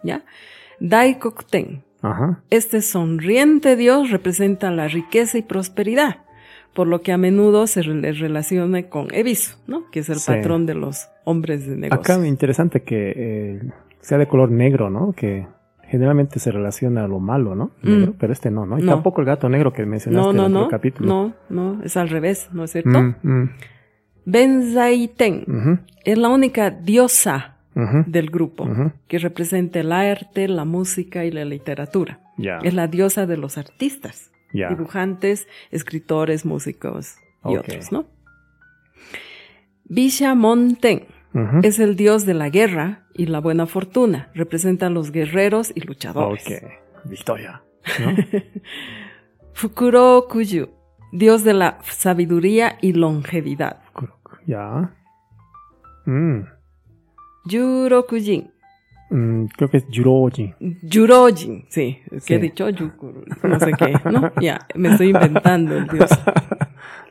¿ya? 0.05 0.25
Daikokten, 0.79 1.85
Ajá. 2.03 2.41
este 2.51 2.81
sonriente 2.83 3.75
dios 3.77 4.11
representa 4.11 4.71
la 4.71 4.87
riqueza 4.89 5.37
y 5.39 5.43
prosperidad, 5.43 6.19
por 6.75 6.87
lo 6.87 7.01
que 7.03 7.13
a 7.13 7.19
menudo 7.19 7.67
se 7.67 7.83
le 7.83 8.13
relaciona 8.13 8.83
con 8.85 9.09
Ebisu, 9.13 9.57
¿no? 9.67 9.91
Que 9.91 10.01
es 10.01 10.09
el 10.09 10.17
Sí. 10.21 10.31
patrón 10.33 10.65
de 10.67 10.75
los 10.75 11.09
hombres 11.25 11.67
de 11.67 11.77
negocios. 11.77 12.17
Acá 12.17 12.27
interesante 12.27 12.83
que 12.83 13.13
eh, 13.17 13.63
sea 14.01 14.19
de 14.19 14.29
color 14.29 14.51
negro, 14.51 14.91
¿no? 14.91 15.13
Que 15.13 15.47
generalmente 15.89 16.39
se 16.39 16.53
relaciona 16.53 17.05
a 17.05 17.09
lo 17.09 17.19
malo, 17.19 17.55
¿no? 17.55 17.73
Mm. 17.83 17.89
Negro, 17.91 18.15
pero 18.19 18.33
este 18.33 18.51
no, 18.51 18.65
¿no? 18.67 18.79
Y 18.79 18.83
No. 18.83 18.93
tampoco 18.93 19.21
el 19.23 19.27
gato 19.27 19.49
negro 19.49 19.73
que 19.73 19.85
mencionaste 19.87 20.25
no, 20.27 20.31
en 20.31 20.37
el 20.39 20.45
otro 20.45 20.61
no, 20.61 20.69
capítulo. 20.69 21.09
no, 21.09 21.35
no, 21.77 21.83
es 21.83 21.97
al 21.97 22.11
revés, 22.11 22.49
¿no 22.53 22.65
es 22.65 22.71
cierto? 22.73 22.91
Mm, 23.01 23.15
mm, 23.23 23.51
Benzaiten 24.27 25.81
es 26.05 26.19
la 26.19 26.29
única 26.29 26.71
diosa 26.71 27.57
del 28.07 28.31
grupo 28.31 28.69
que 29.07 29.19
representa 29.19 29.81
el 29.81 29.93
arte, 29.93 30.49
la 30.49 30.65
música 30.65 31.25
y 31.25 31.31
la 31.31 31.45
literatura. 31.45 32.21
Es 32.63 32.75
la 32.75 32.87
diosa 32.87 33.27
de 33.27 33.37
los 33.37 33.59
artistas, 33.59 34.31
dibujantes, 34.53 35.47
escritores, 35.71 36.45
músicos 36.45 37.17
y 37.45 37.57
otros, 37.57 37.93
¿no? 37.93 38.07
Bishamonten 39.85 41.07
Ujú. 41.35 41.61
es 41.63 41.79
el 41.79 41.97
dios 41.97 42.27
de 42.27 42.35
la 42.35 42.49
guerra 42.51 43.07
y 43.15 43.27
la 43.27 43.41
buena 43.41 43.67
fortuna. 43.67 44.31
Representa 44.35 44.87
a 44.87 44.91
los 44.91 45.13
guerreros 45.13 45.73
y 45.75 45.81
luchadores. 45.81 46.45
Ok. 46.47 46.71
Victoria. 47.05 47.63
¿no? 48.01 48.15
Fukurokuyu, 49.53 50.69
dios 51.13 51.45
de 51.45 51.55
la 51.55 51.79
sabiduría 51.83 52.79
y 52.81 52.93
longevidad. 52.93 53.79
ya. 54.47 54.95
Mm, 56.07 56.41
Yurokujin, 57.49 58.51
mm, 59.11 59.45
creo 59.57 59.71
que 59.71 59.77
es 59.79 59.89
Yuroji. 59.89 60.55
Yurojin, 60.83 61.65
sí, 61.69 61.99
es 62.11 62.25
que 62.25 62.35
he 62.35 62.39
Sí. 62.39 62.43
dicho 62.43 62.69
Yukuru, 62.69 63.25
no 63.43 63.59
sé 63.61 63.73
qué, 63.79 63.95
¿no? 64.11 64.31
Ya, 64.41 64.67
me 64.75 64.91
estoy 64.91 65.09
inventando 65.09 65.77
el 65.77 65.87
dios. 65.89 66.11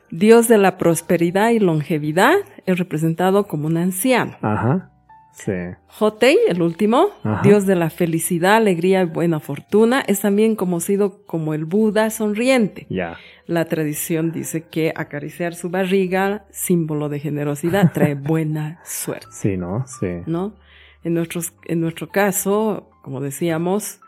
Dios 0.10 0.48
de 0.48 0.58
la 0.58 0.77
prosperidad 0.77 1.50
y 1.50 1.60
longevidad 1.60 2.36
es 2.65 2.77
representado 2.79 3.48
como 3.48 3.67
un 3.67 3.77
anciano. 3.77 4.36
Ajá. 4.41 4.91
Sí. 5.38 5.51
Hotei, 6.00 6.36
el 6.48 6.63
último, 6.63 7.10
Ajá. 7.24 7.41
dios 7.44 7.67
de 7.67 7.75
la 7.75 7.91
felicidad, 7.91 8.56
alegría 8.56 9.03
y 9.03 9.06
buena 9.06 9.39
fortuna, 9.39 10.01
es 10.08 10.22
también 10.22 10.56
conocido 10.56 11.24
como 11.27 11.53
el 11.53 11.65
Buda 11.65 12.10
sonriente. 12.10 12.88
Ya. 12.89 13.17
La 13.46 13.65
tradición 13.65 14.32
dice 14.32 14.63
que 14.63 14.91
acariciar 14.96 15.53
su 15.53 15.70
barriga, 15.70 16.46
símbolo 16.50 17.08
de 17.08 17.20
generosidad, 17.20 17.91
trae 17.94 18.15
buena 18.15 18.79
suerte, 18.84 19.27
Sí, 19.32 19.58
¿no? 19.58 19.86
Sí. 20.00 20.08
¿no? 20.25 20.56
En, 21.03 21.13
nuestros, 21.13 21.53
en 21.65 21.82
nuestro 21.82 22.10
caso, 22.10 22.89
como 23.03 23.22
decíamos, 23.22 24.01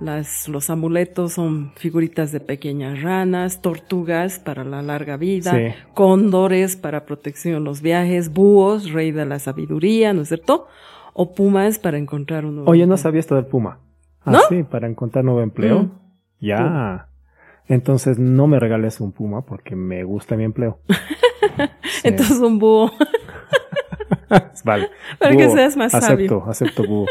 las, 0.00 0.48
los 0.48 0.70
amuletos 0.70 1.32
son 1.32 1.72
figuritas 1.76 2.30
de 2.32 2.40
pequeñas 2.40 3.02
ranas, 3.02 3.60
tortugas 3.62 4.38
para 4.38 4.64
la 4.64 4.80
larga 4.82 5.16
vida, 5.16 5.52
Sí. 5.52 5.74
cóndores 5.94 6.76
para 6.76 7.04
protección 7.04 7.56
en 7.56 7.64
los 7.64 7.82
viajes, 7.82 8.32
búhos, 8.32 8.92
rey 8.92 9.10
de 9.10 9.26
la 9.26 9.38
sabiduría, 9.38 10.12
¿no 10.12 10.22
es 10.22 10.28
cierto? 10.28 10.68
O 11.14 11.34
pumas 11.34 11.78
para 11.80 11.98
encontrar 11.98 12.44
un 12.44 12.56
nuevo 12.56 12.70
Oye, 12.70 12.80
no 12.86 12.94
empleo. 12.94 12.96
sabía 12.98 13.20
esto 13.20 13.34
del 13.34 13.46
Puma. 13.46 13.80
Ah, 14.24 14.32
¿No? 14.32 14.38
sí, 14.48 14.62
para 14.62 14.86
encontrar 14.88 15.24
nuevo 15.24 15.40
empleo. 15.42 15.82
Mm. 15.84 15.90
Ya. 16.40 17.08
Entonces 17.66 18.18
no 18.18 18.46
me 18.46 18.60
regales 18.60 19.00
un 19.00 19.10
Puma 19.12 19.44
porque 19.44 19.74
me 19.74 20.04
gusta 20.04 20.36
mi 20.36 20.44
empleo. 20.44 20.78
Sí. 21.82 22.02
Entonces 22.08 22.38
un 22.38 22.58
búho, 22.58 22.92
vale. 24.64 24.88
para 25.18 25.36
que 25.36 25.48
seas 25.50 25.76
más 25.76 25.92
acepto, 25.94 26.40
sabio. 26.40 26.44
Acepto, 26.46 26.84
búho. 26.86 27.06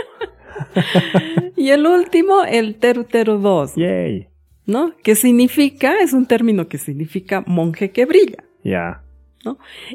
Y 1.56 1.70
el 1.70 1.86
último, 1.86 2.44
el 2.44 2.76
Terutero 2.76 3.38
2, 3.40 3.76
Yay. 3.76 4.28
¿no? 4.66 4.94
Que 5.04 5.16
significa, 5.16 6.00
es 6.02 6.14
un 6.14 6.26
término 6.26 6.68
que 6.68 6.78
significa 6.78 7.44
monje 7.48 7.92
que 7.92 8.06
brilla. 8.06 8.44
Ya. 8.64 9.02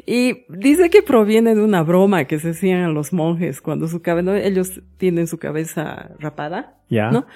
Y 0.07 0.45
dice 0.49 0.89
que 0.89 1.03
proviene 1.03 1.53
de 1.53 1.61
una 1.61 1.83
broma 1.83 2.25
que 2.25 2.39
se 2.39 2.49
hacían 2.51 2.81
a 2.85 2.87
los 2.89 3.13
monjes 3.13 3.61
cuando 3.61 3.87
su 3.87 4.01
cabeza, 4.01 4.39
ellos 4.39 4.81
tienen 4.97 5.27
su 5.27 5.37
cabeza 5.37 6.11
rapada, 6.19 6.77
Ya. 6.89 7.11
¿no? 7.11 7.27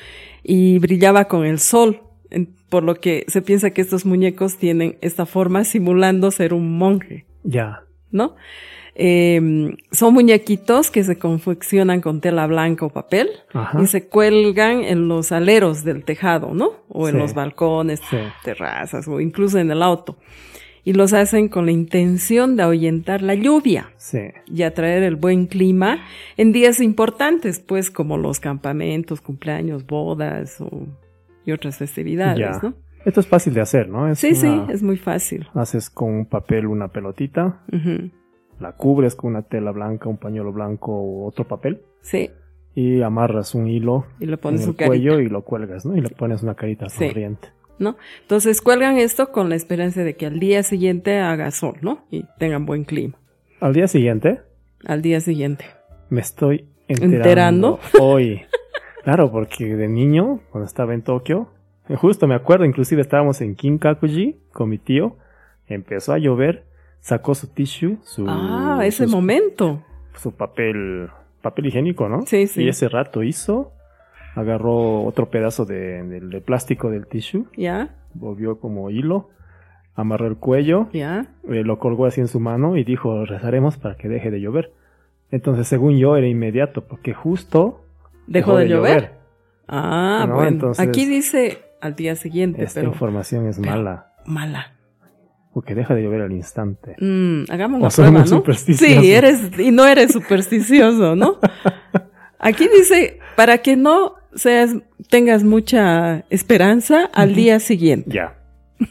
Y 0.42 0.80
brillaba 0.80 1.26
con 1.26 1.46
el 1.46 1.60
sol, 1.60 2.02
en- 2.32 2.56
por 2.70 2.84
lo 2.84 2.96
que 2.96 3.24
se 3.28 3.44
piensa 3.44 3.70
que 3.70 3.82
estos 3.82 4.04
muñecos 4.06 4.58
tienen 4.58 4.98
esta 5.02 5.28
forma 5.28 5.64
simulando 5.64 6.32
ser 6.32 6.56
un 6.56 6.78
monje, 6.80 7.26
Ya. 7.44 7.84
¿no? 8.10 8.36
Eh, 9.00 9.76
son 9.92 10.14
muñequitos 10.16 10.90
que 10.90 11.04
se 11.04 11.20
confeccionan 11.20 12.02
con 12.02 12.20
tela 12.20 12.48
blanca 12.48 12.86
o 12.88 12.90
papel 12.90 13.30
Ajá. 13.54 13.80
y 13.80 13.86
se 13.86 14.08
cuelgan 14.08 14.84
en 14.84 15.08
los 15.08 15.32
aleros 15.32 15.84
del 15.84 16.04
tejado, 16.04 16.56
¿no? 16.56 16.72
O 16.90 17.08
en 17.08 17.14
Sí. 17.14 17.20
los 17.22 17.34
balcones, 17.36 18.02
Sí. 18.10 18.18
terrazas 18.44 19.08
o 19.08 19.20
incluso 19.22 19.60
en 19.60 19.70
el 19.70 19.84
auto. 19.84 20.18
Y 20.84 20.94
los 20.94 21.14
hacen 21.14 21.48
con 21.48 21.66
la 21.68 21.74
intención 21.74 22.56
de 22.56 22.64
ahuyentar 22.64 23.22
la 23.22 23.36
lluvia 23.36 23.92
Sí. 23.98 24.20
y 24.48 24.64
atraer 24.64 25.04
el 25.04 25.16
buen 25.16 25.46
clima 25.46 26.00
en 26.36 26.52
días 26.52 26.80
importantes, 26.80 27.60
pues 27.60 27.92
como 27.92 28.18
los 28.18 28.40
campamentos, 28.40 29.22
cumpleaños, 29.22 29.86
bodas 29.86 30.60
o, 30.60 30.88
y 31.46 31.52
otras 31.52 31.78
festividades, 31.78 32.40
Ya. 32.40 32.60
¿no? 32.64 32.74
Esto 33.06 33.20
es 33.20 33.28
fácil 33.28 33.54
de 33.54 33.62
hacer, 33.62 33.90
¿no? 33.90 34.08
Es 34.10 34.18
Sí, 34.20 34.34
sí, 34.34 34.50
es 34.70 34.82
muy 34.82 34.98
fácil. 34.98 35.48
Haces 35.54 35.90
con 35.92 36.10
un 36.14 36.26
papel 36.26 36.66
una 36.66 36.88
pelotita. 36.88 37.62
La 38.60 38.72
cubres 38.74 39.16
con 39.16 39.32
una 39.32 39.42
tela 39.44 39.72
blanca, 39.72 40.10
un 40.10 40.18
pañuelo 40.18 40.52
blanco 40.52 40.92
o 40.92 41.28
otro 41.28 41.48
papel 41.48 41.82
Sí, 42.02 42.32
y 42.76 43.02
amarras 43.02 43.56
un 43.56 43.68
hilo 43.68 44.06
y 44.20 44.26
le 44.26 44.34
en 44.34 44.38
pones 44.40 44.62
el 44.62 44.68
su 44.68 44.76
carita, 44.76 44.88
cuello 44.88 45.20
y 45.20 45.30
lo 45.30 45.44
cuelgas, 45.44 45.86
¿no? 45.86 45.96
Y 45.96 46.02
le 46.02 46.10
pones 46.10 46.44
una 46.44 46.56
carita 46.56 46.90
Sí. 46.90 47.06
sonriente. 47.06 47.50
¿no? 47.80 47.96
Entonces 48.24 48.62
cuelgan 48.62 48.98
esto 48.98 49.32
con 49.32 49.50
la 49.50 49.56
esperanza 49.56 50.04
de 50.04 50.16
que 50.16 50.26
al 50.26 50.40
día 50.40 50.64
siguiente 50.64 51.20
haga 51.20 51.52
sol, 51.52 51.76
¿no? 51.82 52.06
Y 52.10 52.26
tengan 52.40 52.66
buen 52.66 52.86
clima. 52.86 53.14
Al 53.60 53.74
día 53.74 53.88
siguiente 53.88 54.42
Al 54.86 55.02
día 55.04 55.20
siguiente. 55.20 55.66
me 56.10 56.22
estoy 56.22 56.68
enterando, 56.88 57.16
¿Enterando? 57.18 57.80
hoy. 58.02 58.42
Claro, 59.04 59.32
porque 59.32 59.76
de 59.78 59.88
niño, 59.88 60.42
cuando 60.52 60.66
estaba 60.66 60.94
en 60.94 61.02
Tokio, 61.02 61.48
justo 61.96 62.28
me 62.28 62.36
acuerdo, 62.36 62.66
inclusive 62.66 63.02
estábamos 63.02 63.40
en 63.40 63.56
Kinkakuji 63.56 64.36
con 64.52 64.68
mi 64.68 64.80
tío, 64.80 65.16
empezó 65.68 66.12
a 66.12 66.18
llover, 66.18 66.66
sacó 67.00 67.36
su 67.36 67.48
tissue, 67.48 67.98
su, 68.04 68.26
Ah, 68.28 68.82
ese 68.84 69.04
sus- 69.06 69.12
momento. 69.14 69.84
su 70.16 70.32
papel, 70.34 71.10
papel 71.42 71.68
higiénico, 71.68 72.10
¿no? 72.10 72.26
Sí, 72.26 72.48
sí. 72.48 72.64
Y 72.64 72.70
ese 72.70 72.90
rato 72.90 73.24
hizo, 73.24 73.72
agarró 74.36 75.04
otro 75.04 75.30
pedazo 75.30 75.66
de, 75.66 76.04
de- 76.04 76.20
de 76.22 76.42
plástico 76.42 76.90
del 76.90 77.08
tissue, 77.08 77.46
¿Ya? 77.56 77.96
volvió 78.14 78.60
como 78.60 78.90
hilo, 78.90 79.30
amarró 79.96 80.28
el 80.28 80.38
cuello, 80.38 80.90
¿Ya? 80.94 81.28
eh, 81.50 81.64
lo 81.64 81.80
colgó 81.80 82.06
así 82.06 82.22
en 82.22 82.28
su 82.28 82.40
mano 82.40 82.76
y 82.78 82.84
dijo, 82.84 83.26
rezaremos 83.26 83.78
para 83.78 83.96
que 83.96 84.08
deje 84.10 84.30
de 84.32 84.42
llover. 84.42 84.74
Entonces, 85.32 85.68
según 85.68 85.98
yo, 85.98 86.16
era 86.18 86.28
inmediato, 86.28 86.86
porque 86.88 87.14
justo 87.14 87.84
¿Dejó, 88.28 88.58
de, 88.58 88.68
llover? 88.70 89.12
Ah, 89.68 90.26
No, 90.28 90.36
bueno. 90.36 90.50
entonces- 90.50 90.88
Aquí 90.88 91.06
dice 91.06 91.60
al 91.82 91.96
día 91.96 92.16
siguiente, 92.16 92.64
Esta 92.64 92.82
pero 92.82 92.92
información 92.94 93.48
es 93.48 93.60
pero- 93.60 93.72
mala, 93.72 94.14
mala. 94.26 94.74
Porque 95.58 95.74
deja 95.74 95.96
de 95.96 96.04
llover 96.04 96.22
al 96.22 96.32
instante. 96.34 96.96
Mm, 97.00 97.46
hagamos 97.50 97.82
la 97.82 97.90
prueba, 97.90 98.24
¿no? 98.26 98.44
Sí, 98.54 99.12
eres, 99.12 99.42
y 99.58 99.72
no 99.72 99.88
eres 99.88 100.12
supersticioso, 100.14 101.16
¿no? 101.16 101.40
Aquí 102.38 102.68
dice, 102.68 103.18
para 103.36 103.58
que 103.64 103.76
no 103.76 104.14
seas, 104.36 104.76
tengas 105.10 105.44
mucha 105.44 106.26
esperanza 106.30 107.10
al 107.12 107.34
día 107.34 107.60
siguiente. 107.60 108.12
Ya. 108.14 108.38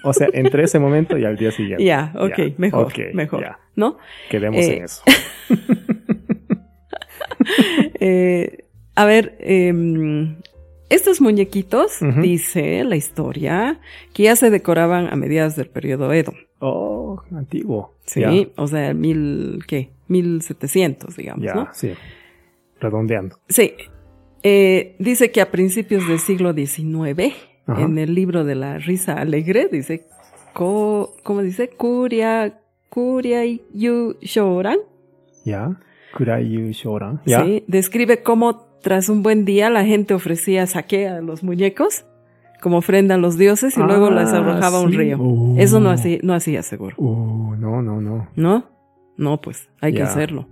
O 0.02 0.12
sea, 0.12 0.26
entre 0.32 0.64
ese 0.64 0.80
momento 0.80 1.16
y 1.16 1.24
al 1.24 1.36
día 1.36 1.52
siguiente. 1.52 1.84
Ya, 1.84 2.12
ok, 2.16 2.36
Ya, 2.36 2.54
mejor, 2.58 2.92
mejor, 3.14 3.40
ya. 3.42 3.58
¿no? 3.76 3.98
Quedemos 4.28 4.60
Eh, 4.60 4.76
en 4.78 4.82
eso. 4.82 5.02
Eh, 8.00 8.64
a 8.96 9.04
ver, 9.04 9.36
em, 9.38 10.36
estos 10.88 11.20
muñequitos, 11.20 11.98
dice 12.22 12.84
la 12.84 12.96
historia, 12.96 13.80
que 14.12 14.24
ya 14.24 14.36
se 14.36 14.50
decoraban 14.50 15.08
a 15.12 15.16
mediados 15.16 15.56
del 15.56 15.68
periodo 15.68 16.12
Edo. 16.12 16.32
Oh, 16.60 17.22
antiguo. 17.34 17.94
Sí, 18.04 18.52
o 18.56 18.66
sea, 18.66 18.94
mil, 18.94 19.64
¿qué? 19.66 19.90
1700, 20.08 21.16
digamos, 21.16 21.44
ya, 21.44 21.54
¿no? 21.54 21.68
sí. 21.72 21.92
Redondeando. 22.80 23.38
Sí. 23.48 23.74
Eh, 24.42 24.94
dice 24.98 25.32
que 25.32 25.40
a 25.40 25.50
principios 25.50 26.06
del 26.06 26.20
siglo 26.20 26.52
XIX 26.52 27.34
Ajá. 27.66 27.82
en 27.82 27.98
el 27.98 28.14
libro 28.14 28.44
de 28.44 28.54
la 28.54 28.78
risa 28.78 29.14
alegre, 29.14 29.68
dice, 29.70 30.06
co, 30.52 31.16
¿cómo 31.22 31.42
dice? 31.42 31.68
Kuria, 31.68 32.60
kuria 32.88 33.44
yu 33.72 34.16
shoran. 34.20 34.78
Ya. 35.44 35.76
Kurayu 36.16 36.72
Shoran. 36.72 37.20
Ya. 37.26 37.44
Sí, 37.44 37.64
describe 37.66 38.22
cómo 38.22 38.65
tras 38.86 39.08
un 39.08 39.24
buen 39.24 39.44
día 39.44 39.68
la 39.68 39.84
gente 39.84 40.14
ofrecía 40.14 40.64
saque 40.68 41.08
a 41.08 41.20
los 41.20 41.42
muñecos 41.42 42.04
como 42.62 42.76
ofrenda 42.78 43.16
a 43.16 43.18
los 43.18 43.36
dioses 43.36 43.76
y 43.76 43.80
luego 43.82 44.10
las 44.12 44.32
Ah, 44.32 44.36
arrojaba 44.38 44.78
a 44.78 44.80
un 44.80 44.92
río. 44.92 45.18
Uh. 45.18 45.56
Eso 45.58 45.80
no 45.80 45.90
hacía, 45.90 46.18
no 46.22 46.34
hacía 46.34 46.62
seguro. 46.62 46.94
Uh, 46.98 47.56
no, 47.56 47.82
no, 47.82 48.00
no. 48.00 48.28
¿No? 48.36 48.70
No, 49.16 49.40
pues 49.40 49.68
hay 49.80 49.92
que 49.92 50.02
hacerlo. 50.04 50.46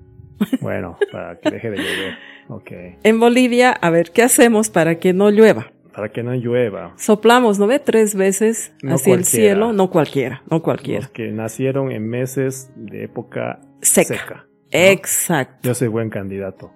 Bueno, 0.60 0.98
para 1.12 1.38
que 1.38 1.48
deje 1.48 1.70
de 1.70 1.76
llover. 1.76 2.14
Ok. 2.48 2.70
En 3.04 3.20
Bolivia, 3.20 3.70
a 3.70 3.90
ver, 3.90 4.10
¿qué 4.10 4.22
hacemos 4.24 4.68
para 4.68 4.96
que 4.98 5.12
no 5.12 5.30
llueva? 5.30 5.70
Para 5.94 6.08
que 6.10 6.24
no 6.24 6.34
llueva. 6.34 6.92
Soplamos, 6.96 7.60
¿no 7.60 7.68
ve? 7.68 7.78
Tres 7.78 8.16
veces 8.16 8.74
No 8.82 8.96
hacia 8.96 9.14
el 9.14 9.20
cualquiera. 9.20 9.24
cielo. 9.54 9.72
No 9.72 9.90
cualquiera, 9.90 10.42
no 10.50 10.60
cualquiera. 10.60 11.02
Los 11.02 11.10
que 11.10 11.30
nacieron 11.30 11.92
en 11.92 12.08
meses 12.08 12.72
de 12.74 13.04
época 13.04 13.60
Seca. 13.80 14.14
seca. 14.18 14.46
Exacto. 14.72 15.68
Yo 15.68 15.74
soy 15.76 15.86
buen 15.86 16.10
candidato. 16.10 16.72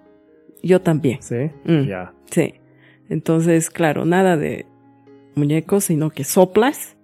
Yo 0.63 0.81
también. 0.81 1.23
¿Sí? 1.23 1.51
Mm. 1.65 1.83
Ya. 1.87 2.13
Sí. 2.31 2.55
Entonces, 3.09 3.71
claro, 3.71 4.05
nada 4.05 4.37
de 4.37 4.67
muñecos, 5.35 5.85
sino 5.85 6.11
que 6.11 6.25
soplas. 6.25 6.97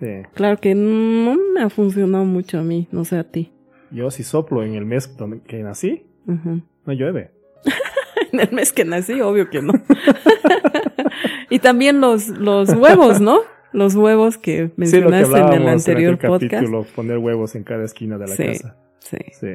Sí. 0.00 0.22
Claro 0.34 0.58
que 0.60 0.74
no 0.74 1.36
me 1.54 1.62
ha 1.62 1.70
funcionado 1.70 2.24
mucho 2.24 2.58
a 2.58 2.62
mí, 2.62 2.88
no 2.90 3.04
sé 3.04 3.16
a 3.18 3.24
ti. 3.24 3.52
Yo 3.90 4.10
si 4.10 4.22
soplo 4.24 4.64
en 4.64 4.74
el 4.74 4.84
mes 4.86 5.14
que 5.46 5.62
nací, 5.62 6.06
no 6.26 6.92
llueve. 6.92 7.30
En 8.32 8.40
el 8.40 8.50
mes 8.52 8.72
que 8.72 8.86
nací, 8.86 9.20
obvio 9.20 9.50
que 9.50 9.60
no. 9.60 9.74
y 11.50 11.58
también 11.58 12.00
los, 12.00 12.28
los 12.28 12.70
huevos, 12.70 13.20
¿no? 13.20 13.40
Los 13.72 13.94
huevos 13.94 14.38
que 14.38 14.70
Sí, 14.84 15.00
lo 15.00 15.08
que 15.10 15.16
mencionaste 15.16 15.38
en 15.56 15.62
el 15.62 15.68
anterior 15.68 16.14
aquel 16.14 16.30
podcast. 16.30 16.52
capítulo, 16.52 16.86
poner 16.96 17.18
huevos 17.18 17.54
en 17.56 17.64
cada 17.64 17.84
esquina 17.84 18.16
de 18.16 18.26
la 18.28 18.34
Sí. 18.34 18.44
casa. 18.46 18.76
Sí. 19.00 19.18
Sí. 19.38 19.48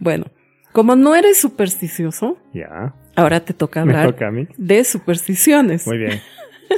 Bueno, 0.00 0.26
como 0.72 0.96
no 0.96 1.14
eres 1.14 1.40
supersticioso, 1.40 2.38
Ya. 2.52 2.94
ahora 3.16 3.40
te 3.40 3.54
toca 3.54 3.82
hablar 3.82 4.12
toca 4.12 4.30
de 4.56 4.84
supersticiones. 4.84 5.86
Muy 5.86 5.98
bien. 5.98 6.20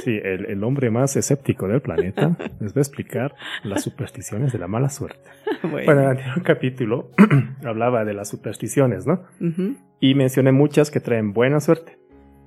Sí, 0.03 0.19
el, 0.23 0.47
el 0.47 0.63
hombre 0.63 0.89
más 0.89 1.15
escéptico 1.15 1.67
del 1.67 1.81
planeta 1.81 2.35
les 2.59 2.73
va 2.73 2.79
a 2.79 2.81
explicar 2.81 3.35
las 3.63 3.83
supersticiones 3.83 4.51
de 4.51 4.59
la 4.59 4.67
mala 4.67 4.89
suerte. 4.89 5.29
Bueno. 5.61 5.85
Bueno, 5.85 5.91
en 6.01 6.05
el 6.05 6.11
anterior 6.17 6.43
capítulo 6.43 7.11
hablaba 7.63 8.03
de 8.03 8.13
las 8.13 8.27
supersticiones, 8.27 9.05
¿no? 9.07 9.23
Y 10.01 10.13
mencioné 10.15 10.51
muchas 10.51 10.91
que 10.91 10.99
traen 10.99 11.31
buena 11.31 11.61
suerte. 11.61 11.97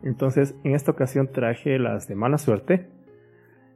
Entonces, 0.02 0.54
en 0.64 0.74
esta 0.74 0.90
ocasión 0.90 1.30
traje 1.32 1.78
las 1.78 2.08
de 2.08 2.14
mala 2.14 2.36
suerte, 2.36 2.90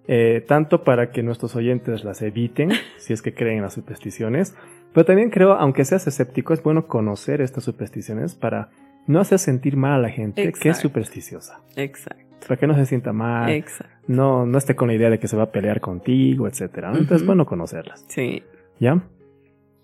eh, 0.08 0.44
tanto 0.46 0.82
para 0.84 1.10
que 1.10 1.22
nuestros 1.22 1.54
oyentes 1.56 2.04
las 2.04 2.22
eviten, 2.22 2.70
si 2.98 3.12
es 3.12 3.22
que 3.22 3.34
creen 3.34 3.58
en 3.58 3.62
las 3.62 3.74
supersticiones, 3.74 4.54
pero 4.92 5.04
también 5.06 5.30
creo, 5.30 5.52
aunque 5.52 5.84
seas 5.84 6.06
escéptico, 6.06 6.52
es 6.52 6.62
bueno 6.62 6.86
conocer 6.86 7.40
estas 7.40 7.64
supersticiones 7.64 8.34
para 8.34 8.70
no 9.06 9.20
hacer 9.20 9.38
sentir 9.38 9.76
mal 9.76 9.92
a 9.92 9.98
la 9.98 10.10
gente 10.10 10.52
que 10.52 10.68
es 10.68 10.78
supersticiosa. 10.78 11.60
Exacto. 11.76 12.24
Para 12.46 12.58
que 12.58 12.66
no 12.66 12.74
se 12.74 12.86
sienta 12.86 13.12
mal, 13.12 13.50
Exacto. 13.50 13.94
no, 14.08 14.46
no 14.46 14.58
esté 14.58 14.74
con 14.74 14.88
la 14.88 14.94
idea 14.94 15.10
de 15.10 15.18
que 15.18 15.28
se 15.28 15.36
va 15.36 15.44
a 15.44 15.52
pelear 15.52 15.80
contigo, 15.80 16.48
etcétera. 16.48 16.88
¿no? 16.88 16.94
Entonces, 16.94 17.18
Ujú. 17.22 17.26
bueno 17.26 17.46
conocerlas. 17.46 18.04
Sí. 18.08 18.42
¿Ya? 18.78 19.02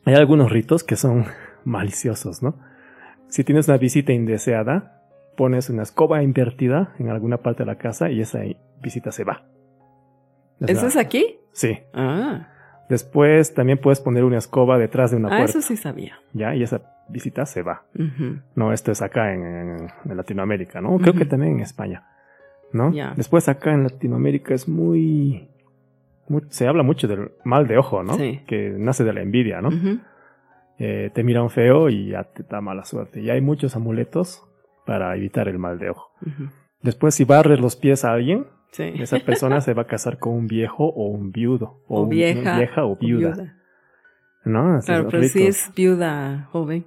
Hay 0.04 0.14
algunos 0.14 0.50
ritos 0.50 0.82
que 0.82 0.96
son 0.96 1.26
maliciosos, 1.64 2.42
¿no? 2.42 2.58
Si 3.28 3.44
tienes 3.44 3.68
una 3.68 3.76
visita 3.76 4.12
indeseada, 4.12 5.02
pones 5.36 5.68
una 5.68 5.82
escoba 5.82 6.22
invertida 6.22 6.94
en 6.98 7.10
alguna 7.10 7.38
parte 7.38 7.62
de 7.64 7.66
la 7.66 7.76
casa 7.78 8.10
y 8.10 8.20
esa 8.20 8.40
visita 8.80 9.12
se 9.12 9.24
va. 9.24 9.44
¿Eso 10.60 10.86
es 10.86 10.96
aquí? 10.96 11.38
Sí. 11.52 11.78
Ah, 11.92 12.48
Después 12.88 13.52
también 13.54 13.78
puedes 13.78 14.00
poner 14.00 14.22
una 14.24 14.38
escoba 14.38 14.78
detrás 14.78 15.10
de 15.10 15.16
una 15.16 15.26
ah 15.28 15.38
puerta, 15.38 15.58
eso 15.58 15.60
sí 15.62 15.76
sabía. 15.76 16.18
¿ya? 16.32 16.54
Y 16.54 16.62
esa 16.62 16.82
visita 17.08 17.44
se 17.46 17.62
va. 17.62 17.84
No, 18.54 18.72
esto 18.72 18.92
es 18.92 19.02
acá 19.02 19.32
en, 19.34 19.42
en- 19.44 19.88
en 20.04 20.16
Latinoamérica, 20.16 20.80
¿no? 20.80 20.96
Creo 20.98 21.14
que 21.14 21.24
también 21.24 21.54
en 21.54 21.60
España, 21.60 22.06
¿no? 22.72 22.92
Ya. 22.92 23.12
Después 23.16 23.48
acá 23.48 23.72
en 23.74 23.82
Latinoamérica 23.82 24.54
es 24.54 24.68
muy, 24.68 25.48
muy- 26.28 26.42
Se 26.50 26.68
habla 26.68 26.84
mucho 26.84 27.08
del 27.08 27.32
mal 27.44 27.66
de 27.66 27.76
ojo, 27.76 28.02
¿no? 28.04 28.14
Sí. 28.14 28.42
Que 28.46 28.70
nace 28.78 29.02
de 29.02 29.12
la 29.12 29.20
envidia, 29.22 29.60
¿no? 29.60 29.68
Ujú. 29.68 29.98
eh, 30.78 31.10
te 31.14 31.24
miran 31.24 31.48
feo 31.50 31.88
y 31.88 32.10
ya 32.10 32.22
te 32.24 32.42
da 32.44 32.60
mala 32.60 32.84
suerte. 32.84 33.20
Y 33.20 33.30
hay 33.30 33.40
muchos 33.40 33.74
amuletos 33.76 34.44
para 34.84 35.16
evitar 35.16 35.48
el 35.48 35.58
mal 35.58 35.78
de 35.80 35.90
ojo. 35.90 36.12
Después, 36.82 37.14
si 37.16 37.24
barres 37.24 37.58
los 37.60 37.74
pies 37.76 38.04
a 38.04 38.12
alguien, 38.12 38.46
Sí. 38.72 38.92
esa 38.98 39.18
persona 39.20 39.60
se 39.60 39.72
va 39.72 39.82
a 39.82 39.86
casar 39.86 40.18
con 40.18 40.34
un 40.34 40.46
viejo 40.46 40.84
o 40.86 41.08
un 41.08 41.32
viudo. 41.32 41.82
O 41.88 42.02
un- 42.02 42.08
vieja. 42.10 42.40
una 42.40 42.58
vieja 42.58 42.84
o 42.84 42.92
o 42.92 42.96
viuda. 42.96 43.56
¿No? 44.44 44.78
Claro, 44.84 45.08
pero 45.10 45.22
si 45.24 45.46
es 45.46 45.72
viuda 45.74 46.48
joven. 46.52 46.86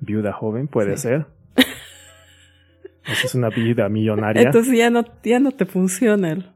Viuda 0.00 0.32
joven, 0.32 0.68
puede 0.68 0.96
Sí. 0.96 1.02
ser. 1.08 1.26
Esa 3.04 3.26
es 3.26 3.34
una 3.34 3.48
vida 3.48 3.88
millonaria, 3.88 4.42
Entonces 4.42 4.76
ya 4.76 4.90
no, 4.90 5.04
ya 5.22 5.40
no 5.40 5.52
te 5.52 5.64
funciona 5.66 6.32
el. 6.32 6.52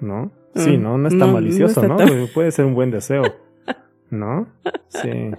¿no? 0.00 0.32
Sí, 0.54 0.76
Mm, 0.76 0.82
no, 0.82 0.98
no 0.98 1.08
es 1.08 1.16
tan 1.18 1.28
no, 1.28 1.34
malicioso, 1.34 1.82
no 1.82 1.88
¿no? 1.88 1.94
está 2.00 2.14
tan- 2.14 2.26
Puede 2.34 2.50
ser 2.50 2.64
un 2.66 2.74
buen 2.74 2.90
deseo, 2.90 3.22
¿no? 4.10 4.48
Sí. 4.88 5.30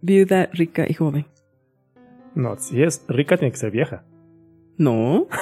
Viuda 0.00 0.48
rica 0.52 0.84
y 0.88 0.94
joven. 0.94 1.26
No, 2.34 2.56
si 2.56 2.82
es 2.82 3.04
rica 3.08 3.36
tiene 3.36 3.50
que 3.50 3.58
ser 3.58 3.70
vieja. 3.72 4.04
No. 4.78 5.26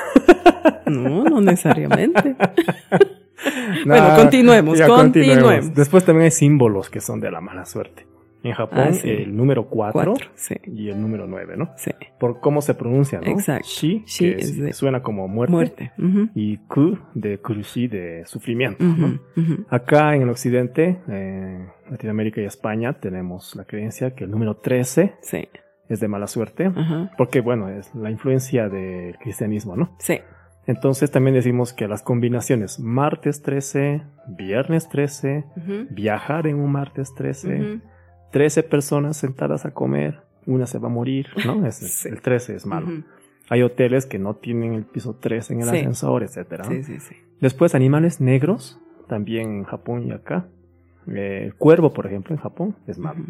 No, 0.87 1.25
no 1.25 1.41
necesariamente. 1.41 2.37
No, 3.85 3.87
Bueno, 3.87 4.17
continuemos, 4.17 4.79
ya, 4.79 4.87
continuemos. 4.87 5.75
Después 5.75 6.05
también 6.05 6.25
hay 6.27 6.31
símbolos 6.31 6.91
que 6.91 7.01
son 7.01 7.21
de 7.21 7.31
la 7.31 7.41
mala 7.41 7.65
suerte. 7.67 8.07
En 8.45 8.53
Japón, 8.53 8.79
Ah, 8.91 8.93
sí. 8.93 9.09
el 9.11 9.37
número 9.37 9.67
4 9.69 9.93
Cuatro. 9.93 10.15
Sí, 10.37 10.55
y 10.67 10.89
el 10.91 11.01
número 11.01 11.27
9, 11.27 11.57
¿no? 11.57 11.71
sí. 11.77 11.91
Por 12.21 12.39
cómo 12.41 12.63
se 12.63 12.75
pronuncia, 12.75 13.21
¿no? 13.21 13.27
Exacto. 13.33 13.67
Shi, 13.69 14.05
Shi 14.07 14.25
que 14.35 14.41
es 14.41 14.51
es- 14.51 14.59
de- 14.59 14.73
suena 14.73 15.03
como 15.03 15.27
muerte. 15.27 15.53
Muerte. 15.53 15.93
Y 16.37 16.59
ku, 16.69 16.97
de 17.15 17.39
kurushi, 17.39 17.89
de 17.89 18.23
sufrimiento. 18.27 18.85
Acá 19.69 20.15
en 20.15 20.23
el 20.23 20.29
occidente, 20.29 20.99
eh, 21.09 21.67
Latinoamérica 21.91 22.41
y 22.41 22.45
España, 22.45 22.93
tenemos 22.93 23.57
la 23.57 23.65
creencia 23.65 24.15
que 24.15 24.23
el 24.25 24.31
número 24.31 24.57
13 24.57 25.15
Sí. 25.23 25.49
Es 25.89 26.01
de 26.01 26.09
mala 26.09 26.27
suerte. 26.27 26.67
Ajá. 26.75 27.11
Porque, 27.17 27.41
bueno, 27.41 27.69
es 27.69 27.95
la 27.95 28.11
influencia 28.11 28.69
del 28.69 29.17
cristianismo, 29.19 29.77
¿no? 29.77 29.95
Sí. 29.99 30.19
Entonces 30.67 31.11
también 31.13 31.35
decimos 31.35 31.73
que 31.73 31.87
las 31.87 32.03
combinaciones 32.03 32.81
martes 32.81 33.43
13, 33.43 34.03
viernes 34.29 34.89
13, 34.89 35.45
Ujú, 35.57 35.87
viajar 35.91 36.47
en 36.49 36.57
un 36.57 36.73
martes 36.73 37.15
13, 37.15 37.61
ujú. 37.61 37.81
13 38.33 38.65
personas 38.65 39.17
sentadas 39.17 39.65
a 39.65 39.71
comer, 39.73 40.23
una 40.45 40.67
se 40.67 40.79
va 40.79 40.89
a 40.89 40.91
morir, 40.91 41.29
¿no? 41.47 41.65
Es, 41.67 41.77
Sí. 41.77 42.09
El 42.09 42.21
13 42.21 42.57
es 42.57 42.67
malo. 42.67 42.89
Hay 43.49 43.63
hoteles 43.63 44.07
que 44.07 44.19
no 44.19 44.35
tienen 44.35 44.75
el 44.75 44.85
piso 44.85 45.15
13 45.15 45.53
en 45.55 45.61
el 45.61 45.69
Sí. 45.69 45.77
ascensor, 45.77 46.25
etcétera. 46.25 46.65
¿no? 46.65 46.71
Sí, 46.73 46.83
sí, 46.83 46.99
sí. 46.99 47.15
Después 47.41 47.77
animales 47.77 48.21
negros, 48.21 48.81
también 49.07 49.59
en 49.59 49.65
Japón 49.65 50.03
y 50.09 50.11
acá. 50.11 50.49
Eh, 51.07 51.43
el 51.45 51.55
cuervo, 51.55 51.93
por 51.93 52.07
ejemplo, 52.07 52.35
en 52.35 52.41
Japón 52.43 52.75
es 52.89 52.99
malo. 52.99 53.25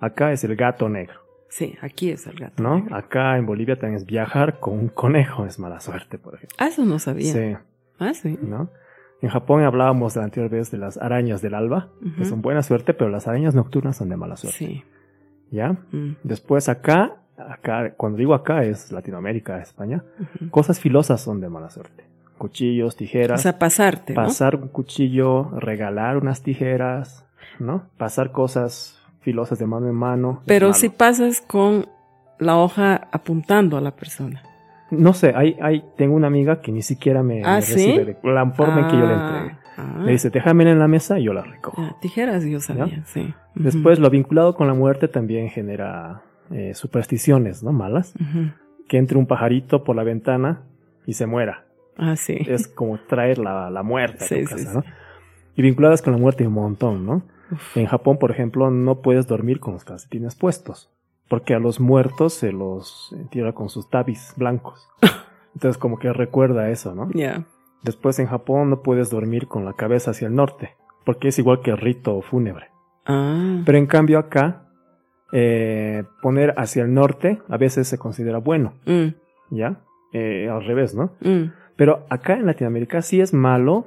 Acá 0.00 0.32
es 0.32 0.42
el 0.42 0.56
gato 0.56 0.88
negro, 0.88 1.20
Sí, 1.54 1.76
aquí 1.82 2.08
es 2.10 2.26
el 2.26 2.36
gato. 2.38 2.62
¿no? 2.62 2.76
negro. 2.76 2.96
Acá 2.96 3.36
en 3.36 3.44
Bolivia 3.44 3.76
también 3.78 3.96
es 3.96 4.06
viajar 4.06 4.58
con 4.58 4.72
un 4.78 4.88
conejo, 4.88 5.44
es 5.44 5.58
mala 5.58 5.80
suerte, 5.80 6.16
por 6.16 6.34
ejemplo. 6.36 6.56
Ah, 6.58 6.68
eso 6.68 6.86
no 6.86 6.98
sabía. 6.98 7.30
Sí. 7.30 7.56
Ah, 7.98 8.14
sí. 8.14 8.38
¿no? 8.40 8.70
En 9.20 9.28
Japón 9.28 9.62
hablábamos 9.62 10.16
la 10.16 10.24
anterior 10.24 10.50
vez 10.50 10.70
de 10.70 10.78
las 10.78 10.96
arañas 10.96 11.42
del 11.42 11.52
alba, 11.54 11.90
que 12.00 12.22
Ujú. 12.22 12.24
son 12.24 12.40
buena 12.40 12.62
suerte, 12.62 12.94
pero 12.94 13.10
las 13.10 13.28
arañas 13.28 13.54
nocturnas 13.54 13.98
son 13.98 14.08
de 14.08 14.16
mala 14.16 14.36
suerte. 14.38 14.56
Sí. 14.58 14.82
¿Ya? 15.50 15.72
Mm, 15.92 16.16
Después 16.22 16.70
acá, 16.70 17.16
acá, 17.36 17.92
cuando 17.98 18.16
digo 18.16 18.32
acá 18.32 18.64
es 18.64 18.90
Latinoamérica, 18.90 19.60
España, 19.60 20.02
cosas 20.50 20.80
filosas 20.80 21.20
son 21.20 21.42
de 21.42 21.50
mala 21.50 21.68
suerte. 21.68 22.04
Cuchillos, 22.38 22.94
O 22.94 22.96
tijeras, 22.96 23.42
sea, 23.42 23.58
pasarte, 23.58 24.14
¿no? 24.14 24.22
pasar 24.22 24.56
un 24.56 24.68
cuchillo, 24.68 25.50
regalar 25.60 26.16
unas 26.16 26.42
tijeras, 26.42 27.26
¿no? 27.60 27.84
Pasar 27.98 28.32
cosas 28.32 29.01
filosas 29.22 29.58
de 29.58 29.66
mano 29.66 29.88
en 29.88 29.94
mano. 29.94 30.42
Pero 30.46 30.72
si 30.74 30.88
pasas 30.90 31.40
con 31.40 31.86
la 32.38 32.56
hoja 32.58 33.08
apuntando 33.12 33.76
a 33.76 33.80
la 33.80 33.92
persona. 33.92 34.42
No 34.90 35.14
sé, 35.14 35.32
hay, 35.34 35.56
hay, 35.62 35.82
tengo 35.96 36.14
una 36.14 36.26
amiga 36.26 36.60
que 36.60 36.70
ni 36.70 36.82
siquiera 36.82 37.22
me, 37.22 37.42
¿Ah, 37.44 37.56
me 37.56 37.62
sí? 37.62 37.74
recibe 37.74 38.04
de 38.04 38.16
la 38.30 38.50
forma 38.50 38.80
en 38.80 38.88
que 38.88 38.98
yo 38.98 39.06
le 39.06 39.14
Ah, 39.14 39.16
entregue. 39.22 39.56
ah. 39.78 40.02
Me 40.04 40.12
dice, 40.12 40.28
déjame 40.28 40.70
en 40.70 40.78
la 40.78 40.86
mesa 40.88 41.18
y 41.18 41.24
yo 41.24 41.32
la 41.32 41.42
recojo. 41.42 41.80
Ah, 41.80 41.96
tijeras 42.00 42.44
yo 42.44 42.60
sabía, 42.60 43.02
sí. 43.06 43.32
Después, 43.54 43.98
lo 43.98 44.10
vinculado 44.10 44.54
con 44.54 44.66
la 44.66 44.74
muerte 44.74 45.08
también 45.08 45.48
genera 45.48 46.22
eh, 46.50 46.74
supersticiones, 46.74 47.62
¿no? 47.62 47.72
Malas. 47.72 48.12
Que 48.88 48.98
entre 48.98 49.16
un 49.16 49.26
pajarito 49.26 49.82
por 49.84 49.96
la 49.96 50.02
ventana 50.04 50.60
y 51.06 51.14
se 51.14 51.24
muera. 51.26 51.64
Ah, 51.96 52.16
sí. 52.16 52.36
Es 52.46 52.68
como 52.68 52.98
traer 52.98 53.38
la, 53.38 53.70
la 53.70 53.82
muerte 53.82 54.24
a 54.24 54.28
tu 54.28 54.34
Sí, 54.34 54.40
sí, 54.40 54.46
casa, 54.46 54.70
sí. 54.72 54.76
¿no? 54.76 54.84
Y 55.56 55.62
vinculadas 55.62 56.02
con 56.02 56.12
la 56.12 56.18
muerte 56.18 56.42
hay 56.44 56.48
un 56.48 56.54
montón, 56.54 57.06
¿no? 57.06 57.22
En 57.74 57.86
Japón, 57.86 58.18
por 58.18 58.30
ejemplo, 58.30 58.70
no 58.70 59.00
puedes 59.02 59.26
dormir 59.26 59.60
con 59.60 59.74
los 59.74 59.84
calcetines 59.84 60.34
puestos. 60.34 60.90
Porque 61.28 61.54
a 61.54 61.58
los 61.58 61.80
muertos 61.80 62.34
se 62.34 62.52
los 62.52 63.14
entierra 63.18 63.52
con 63.52 63.68
sus 63.68 63.88
tabis 63.88 64.34
blancos. 64.36 64.88
Entonces 65.54 65.78
como 65.78 65.98
que 65.98 66.12
recuerda 66.12 66.70
eso, 66.70 66.94
¿no? 66.94 67.10
Ya. 67.14 67.44
Después 67.82 68.18
en 68.18 68.26
Japón 68.26 68.70
no 68.70 68.82
puedes 68.82 69.10
dormir 69.10 69.48
con 69.48 69.64
la 69.64 69.72
cabeza 69.74 70.12
hacia 70.12 70.28
el 70.28 70.34
norte, 70.34 70.76
porque 71.04 71.28
es 71.28 71.38
igual 71.38 71.60
que 71.62 71.70
el 71.70 71.78
rito 71.78 72.20
fúnebre. 72.22 72.68
Ah. 73.06 73.62
Pero 73.64 73.78
en 73.78 73.86
cambio 73.86 74.18
acá, 74.18 74.68
eh, 75.32 76.04
poner 76.20 76.54
hacia 76.56 76.84
el 76.84 76.94
norte 76.94 77.40
a 77.48 77.56
veces 77.56 77.88
se 77.88 77.98
considera 77.98 78.38
bueno, 78.38 78.74
Mm, 78.86 79.08
¿ya? 79.50 79.80
Eh, 80.12 80.48
al 80.50 80.64
revés, 80.64 80.94
¿no? 80.94 81.12
mm. 81.20 81.52
Pero 81.76 82.04
acá 82.10 82.34
en 82.34 82.46
Latinoamérica 82.46 83.00
sí 83.02 83.20
es 83.20 83.32
malo 83.32 83.86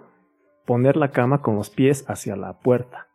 poner 0.66 0.98
la 0.98 1.12
cama 1.12 1.42
con 1.42 1.56
los 1.56 1.70
pies 1.70 2.04
hacia 2.10 2.36
la 2.36 2.60
puerta 2.60 3.08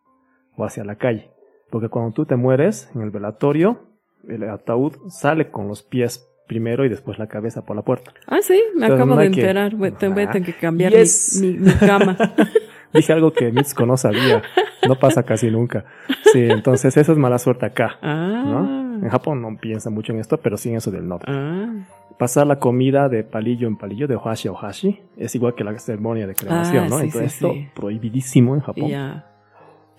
o 0.57 0.65
hacia 0.65 0.85
la 0.85 0.97
calle. 0.97 1.31
Porque 1.71 1.89
cuando 1.89 2.13
tú 2.13 2.25
te 2.27 2.37
mueres 2.37 2.91
en 2.95 3.03
el 3.03 3.11
velatorio, 3.11 3.81
el 4.29 4.43
ataúd 4.49 4.95
sale 5.09 5.51
con 5.51 5.69
los 5.69 5.83
pies 5.83 6.27
primero 6.49 6.85
y 6.85 6.89
después 6.89 7.19
la 7.19 7.29
cabeza 7.29 7.65
por 7.65 7.77
la 7.77 7.83
puerta. 7.83 8.13
Ah, 8.27 8.39
sí, 8.43 8.61
me 8.75 8.87
Entonces, 8.87 8.95
acabo 9.07 9.17
de 9.21 9.31
que- 9.31 9.41
enterar. 9.41 9.75
Voy, 9.77 9.93
te- 9.93 10.09
voy 10.09 10.25
a 10.25 10.31
tener 10.31 10.47
que 10.53 10.59
cambiar 10.59 10.93
Yes. 10.93 11.39
mi, 11.41 11.53
mi- 11.53 11.59
mi 11.61 11.73
cama. 11.75 12.17
Dije 12.93 13.13
algo 13.13 13.33
que 13.33 13.53
Mitsuko 13.53 13.87
no 13.87 13.97
sabía. 13.97 14.43
No 14.89 14.99
pasa 14.99 15.23
casi 15.23 15.49
nunca. 15.49 15.85
Sí, 16.33 16.41
entonces 16.51 16.97
eso 16.97 17.13
es 17.13 17.19
mala 17.19 17.39
suerte 17.39 17.67
acá. 17.67 17.99
¿no? 18.03 18.81
En 18.97 19.07
Ah. 19.07 19.11
Japón 19.11 19.41
no 19.41 19.57
piensa 19.61 19.91
mucho 19.91 20.13
en 20.13 20.19
esto, 20.19 20.39
pero 20.39 20.57
sí 20.57 20.71
en 20.71 20.77
eso 20.77 20.91
del 20.91 21.07
norte. 21.07 21.27
Ah. 21.29 21.73
Pasar 22.19 22.49
la 22.49 22.59
comida 22.59 23.09
de 23.09 23.23
palillo 23.23 23.69
en 23.69 23.77
palillo, 23.77 24.09
de 24.09 24.17
ohashi 24.17 24.49
a 24.49 24.53
ohashi, 24.53 25.01
es 25.17 25.33
igual 25.37 25.55
que 25.55 25.63
la 25.63 25.79
ceremonia 25.79 26.27
de 26.27 26.35
cremación, 26.35 26.85
Ah, 26.87 26.89
¿no? 26.89 26.99
sí, 26.99 27.05
Entonces 27.05 27.33
sí, 27.33 27.37
esto 27.47 27.53
sí. 27.55 27.69
prohibidísimo 27.75 28.55
en 28.57 28.61
Japón. 28.61 28.89
Ya. 28.91 29.30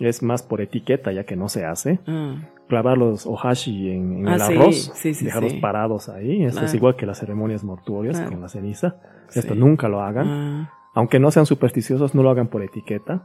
Es 0.01 0.21
más 0.23 0.43
por 0.43 0.61
etiqueta, 0.61 1.11
ya 1.11 1.23
que 1.23 1.35
no 1.35 1.47
se 1.49 1.65
hace. 1.65 1.99
Ah. 2.07 2.35
Clavar 2.67 2.97
los 2.97 3.25
ohashi 3.25 3.91
en, 3.91 4.19
en 4.19 4.27
Ah, 4.27 4.35
el 4.35 4.41
arroz, 4.41 4.91
sí, 4.95 5.13
sí, 5.13 5.25
dejarlos 5.25 5.53
sí. 5.53 5.59
parados 5.59 6.09
ahí. 6.09 6.43
Esto 6.43 6.63
es 6.65 6.73
igual 6.73 6.95
que 6.95 7.05
las 7.05 7.19
ceremonias 7.19 7.63
mortuorias 7.63 8.19
con 8.21 8.41
la 8.41 8.49
ceniza. 8.49 8.95
Esto 9.33 9.55
nunca 9.55 9.87
lo 9.87 10.01
hagan. 10.01 10.27
Ah. 10.27 10.73
Aunque 10.93 11.19
no 11.19 11.31
sean 11.31 11.45
supersticiosos, 11.45 12.15
no 12.15 12.23
lo 12.23 12.29
hagan 12.29 12.47
por 12.47 12.61
etiqueta. 12.63 13.23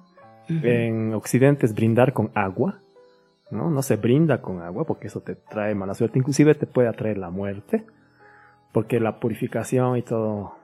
En 0.48 1.12
Occidente 1.14 1.66
es 1.66 1.74
brindar 1.74 2.12
con 2.12 2.30
agua. 2.34 2.80
¿no? 3.50 3.70
no 3.70 3.80
se 3.82 3.96
brinda 3.96 4.42
con 4.42 4.60
agua 4.60 4.84
porque 4.84 5.06
eso 5.06 5.20
te 5.20 5.36
trae 5.36 5.74
mala 5.74 5.94
suerte. 5.94 6.18
Inclusive 6.18 6.54
te 6.54 6.66
puede 6.66 6.88
atraer 6.88 7.18
la 7.18 7.30
muerte. 7.30 7.84
Porque 8.72 9.00
la 9.00 9.20
purificación 9.20 9.96
y 9.96 10.02
todo. 10.02 10.54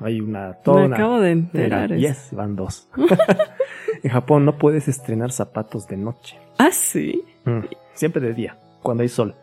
Hay 0.00 0.20
una. 0.20 0.54
Toda 0.54 0.80
Me 0.80 0.86
una- 0.86 0.96
acabo 0.96 1.20
de 1.20 1.30
enterar. 1.30 1.96
Yes, 1.96 2.28
van 2.32 2.54
dos. 2.56 2.88
en 4.02 4.10
Japón 4.10 4.44
no 4.44 4.58
puedes 4.58 4.88
estrenar 4.88 5.32
zapatos 5.32 5.86
de 5.88 5.96
noche. 5.96 6.38
Ah, 6.58 6.70
sí. 6.72 7.24
Mm, 7.44 7.60
Siempre 7.94 8.20
de 8.20 8.34
día, 8.34 8.58
cuando 8.82 9.02
hay 9.02 9.08
sol. 9.08 9.34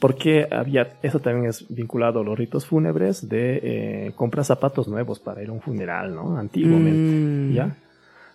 Porque 0.00 0.46
había, 0.50 0.96
eso 1.02 1.18
también 1.18 1.46
es 1.50 1.66
vinculado 1.68 2.20
a 2.20 2.24
los 2.24 2.38
ritos 2.38 2.64
fúnebres 2.66 3.28
de 3.28 3.60
eh, 4.06 4.12
comprar 4.14 4.44
zapatos 4.44 4.86
nuevos 4.88 5.18
para 5.18 5.42
ir 5.42 5.48
a 5.48 5.52
un 5.52 5.60
funeral, 5.60 6.14
¿no? 6.14 6.38
Antiguamente, 6.38 7.16
Mm. 7.16 7.52
¿ya? 7.52 7.76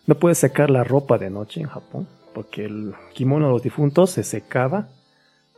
No 0.06 0.16
puedes 0.16 0.38
secar 0.38 0.70
la 0.70 0.84
ropa 0.84 1.18
de 1.18 1.30
noche 1.30 1.62
en 1.62 1.68
Japón, 1.68 2.08
porque 2.34 2.66
el 2.66 2.94
kimono 3.14 3.46
de 3.48 3.54
los 3.54 3.64
difuntos 3.64 4.10
se 4.12 4.24
secaba 4.24 4.90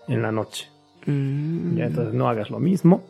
en 0.07 0.21
la 0.21 0.31
noche. 0.31 0.67
Mm. 1.07 1.77
¿ya? 1.77 1.85
Entonces 1.87 2.13
no 2.13 2.29
hagas 2.29 2.51
lo 2.51 2.59
mismo 2.59 3.03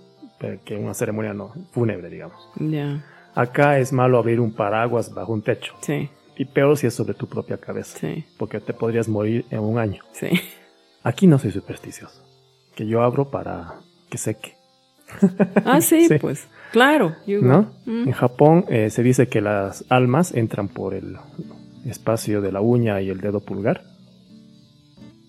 que 0.64 0.76
una 0.76 0.94
ceremonia 0.94 1.34
no, 1.34 1.54
fúnebre, 1.72 2.10
digamos. 2.10 2.50
Ya. 2.60 3.04
Acá 3.34 3.80
es 3.80 3.92
malo 3.92 4.18
abrir 4.18 4.40
un 4.40 4.52
paraguas 4.54 5.14
bajo 5.14 5.34
un 5.34 5.42
techo. 5.42 5.74
Sí, 5.82 6.10
Y 6.38 6.46
peor 6.46 6.78
si 6.78 6.88
es 6.88 6.94
sobre 6.94 7.14
tu 7.14 7.28
propia 7.28 7.58
cabeza, 7.58 7.98
sí, 8.00 8.26
porque 8.38 8.60
te 8.60 8.74
podrías 8.74 9.08
morir 9.08 9.46
en 9.50 9.60
un 9.60 9.78
año. 9.80 10.02
sí. 10.14 10.28
Aquí 11.04 11.28
no 11.28 11.38
soy 11.38 11.52
supersticioso. 11.52 12.24
Que 12.76 12.88
yo 12.88 13.04
abro 13.04 13.30
para 13.30 13.76
que 14.10 14.18
seque. 14.18 14.54
Ah, 15.66 15.80
sí, 15.82 16.08
Sí. 16.10 16.16
pues. 16.20 16.48
Claro. 16.72 17.16
you- 17.28 17.42
¿No? 17.44 17.72
Mm. 17.86 18.08
En 18.08 18.12
Japón 18.12 18.66
eh, 18.70 18.90
se 18.90 19.04
dice 19.04 19.28
que 19.28 19.40
las 19.40 19.86
almas 19.90 20.34
entran 20.34 20.68
por 20.68 20.94
el 20.96 21.16
espacio 21.86 22.42
de 22.42 22.52
la 22.52 22.60
uña 22.62 23.02
y 23.02 23.10
el 23.12 23.22
dedo 23.22 23.40
pulgar. 23.40 23.84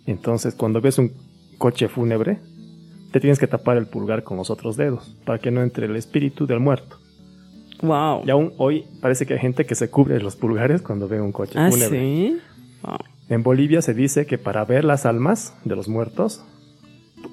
Entonces, 0.07 0.55
cuando 0.55 0.81
ves 0.81 0.99
un 0.99 1.13
coche 1.59 1.89
fúnebre, 1.89 2.39
te 3.13 3.21
tienes 3.21 3.39
que 3.39 3.47
tapar 3.47 3.77
el 3.77 3.87
pulgar 3.87 4.23
con 4.25 4.37
los 4.37 4.51
otros 4.51 4.77
dedos 4.77 5.15
para 5.25 5.39
que 5.39 5.51
no 5.51 5.63
entre 5.63 5.87
el 5.87 5.97
espíritu 5.97 6.47
del 6.47 6.61
muerto. 6.61 6.99
Wow. 7.83 8.23
Y 8.27 8.31
aún 8.31 8.53
hoy 8.59 8.85
parece 9.01 9.27
que 9.27 9.35
hay 9.35 9.41
gente 9.41 9.67
que 9.67 9.75
se 9.75 9.91
cubre 9.91 10.21
los 10.21 10.37
pulgares 10.37 10.83
cuando 10.83 11.09
ve 11.09 11.21
un 11.21 11.33
coche 11.33 11.53
Ah, 11.59 11.71
fúnebre. 11.71 11.99
sí. 12.01 12.39
Wow. 12.83 12.97
En 13.29 13.43
Bolivia 13.43 13.83
se 13.83 13.93
dice 13.95 14.25
que 14.27 14.39
para 14.39 14.65
ver 14.65 14.85
las 14.85 15.05
almas 15.05 15.55
de 15.65 15.75
los 15.77 15.89
muertos, 15.89 16.43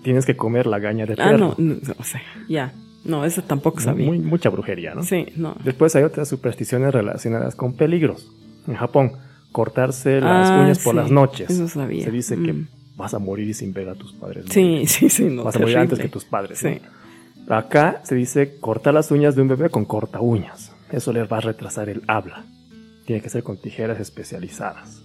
tienes 0.04 0.26
que 0.26 0.36
comer 0.36 0.66
la 0.68 0.80
gaña 0.80 1.06
de 1.06 1.14
Ah, 1.14 1.30
perro. 1.30 1.56
no, 1.58 1.76
no, 1.76 1.76
o 2.00 2.04
sea, 2.04 2.22
ya. 2.50 2.74
No, 3.06 3.26
eso 3.26 3.42
tampoco 3.44 3.80
sabía. 3.82 4.06
Muy, 4.08 4.20
mucha 4.20 4.50
brujería, 4.50 4.96
¿no? 4.96 5.04
Sí, 5.04 5.26
no. 5.36 5.56
Después 5.64 5.96
hay 5.96 6.04
otras 6.04 6.30
supersticiones 6.30 6.94
relacionadas 6.94 7.54
con 7.56 7.74
peligros. 7.74 8.32
En 8.68 8.76
Japón, 8.76 9.12
cortarse 9.52 10.22
las 10.22 10.50
Ah, 10.50 10.62
uñas 10.64 10.80
por 10.80 10.94
sí, 10.94 10.98
las 11.02 11.12
noches. 11.12 11.50
Eso 11.50 11.68
sabía. 11.68 12.06
Se 12.06 12.12
dice 12.12 12.36
que 12.42 12.54
Mm. 12.54 12.68
Vas 12.95 13.13
a 13.13 13.19
morir 13.19 13.53
sin 13.56 13.73
ver 13.73 13.89
a 13.89 13.95
tus 13.95 14.13
padres. 14.13 14.45
Sí, 14.49 14.62
morir. 14.62 14.88
sí, 14.88 15.10
sí, 15.10 15.25
no. 15.25 15.43
vas 15.43 15.56
a 15.56 15.60
morir 15.60 15.77
antes 15.77 15.99
que 15.99 16.10
tus 16.10 16.25
padres. 16.25 16.60
Sí. 16.60 16.79
¿no? 17.47 17.56
Acá 17.56 18.01
se 18.03 18.15
dice 18.15 18.58
cortar 18.60 18.93
las 18.93 19.12
uñas 19.12 19.36
de 19.36 19.41
un 19.41 19.47
bebé 19.47 19.69
con 19.69 19.86
corta 19.86 20.19
uñas. 20.21 20.71
Eso 20.91 21.12
les 21.12 21.32
va 21.32 21.38
a 21.38 21.41
retrasar 21.41 21.89
el 21.89 22.03
habla. 22.08 22.45
Tiene 23.06 23.21
que 23.21 23.29
ser 23.29 23.43
con 23.43 23.58
tijeras 23.58 23.99
especializadas. 23.99 25.01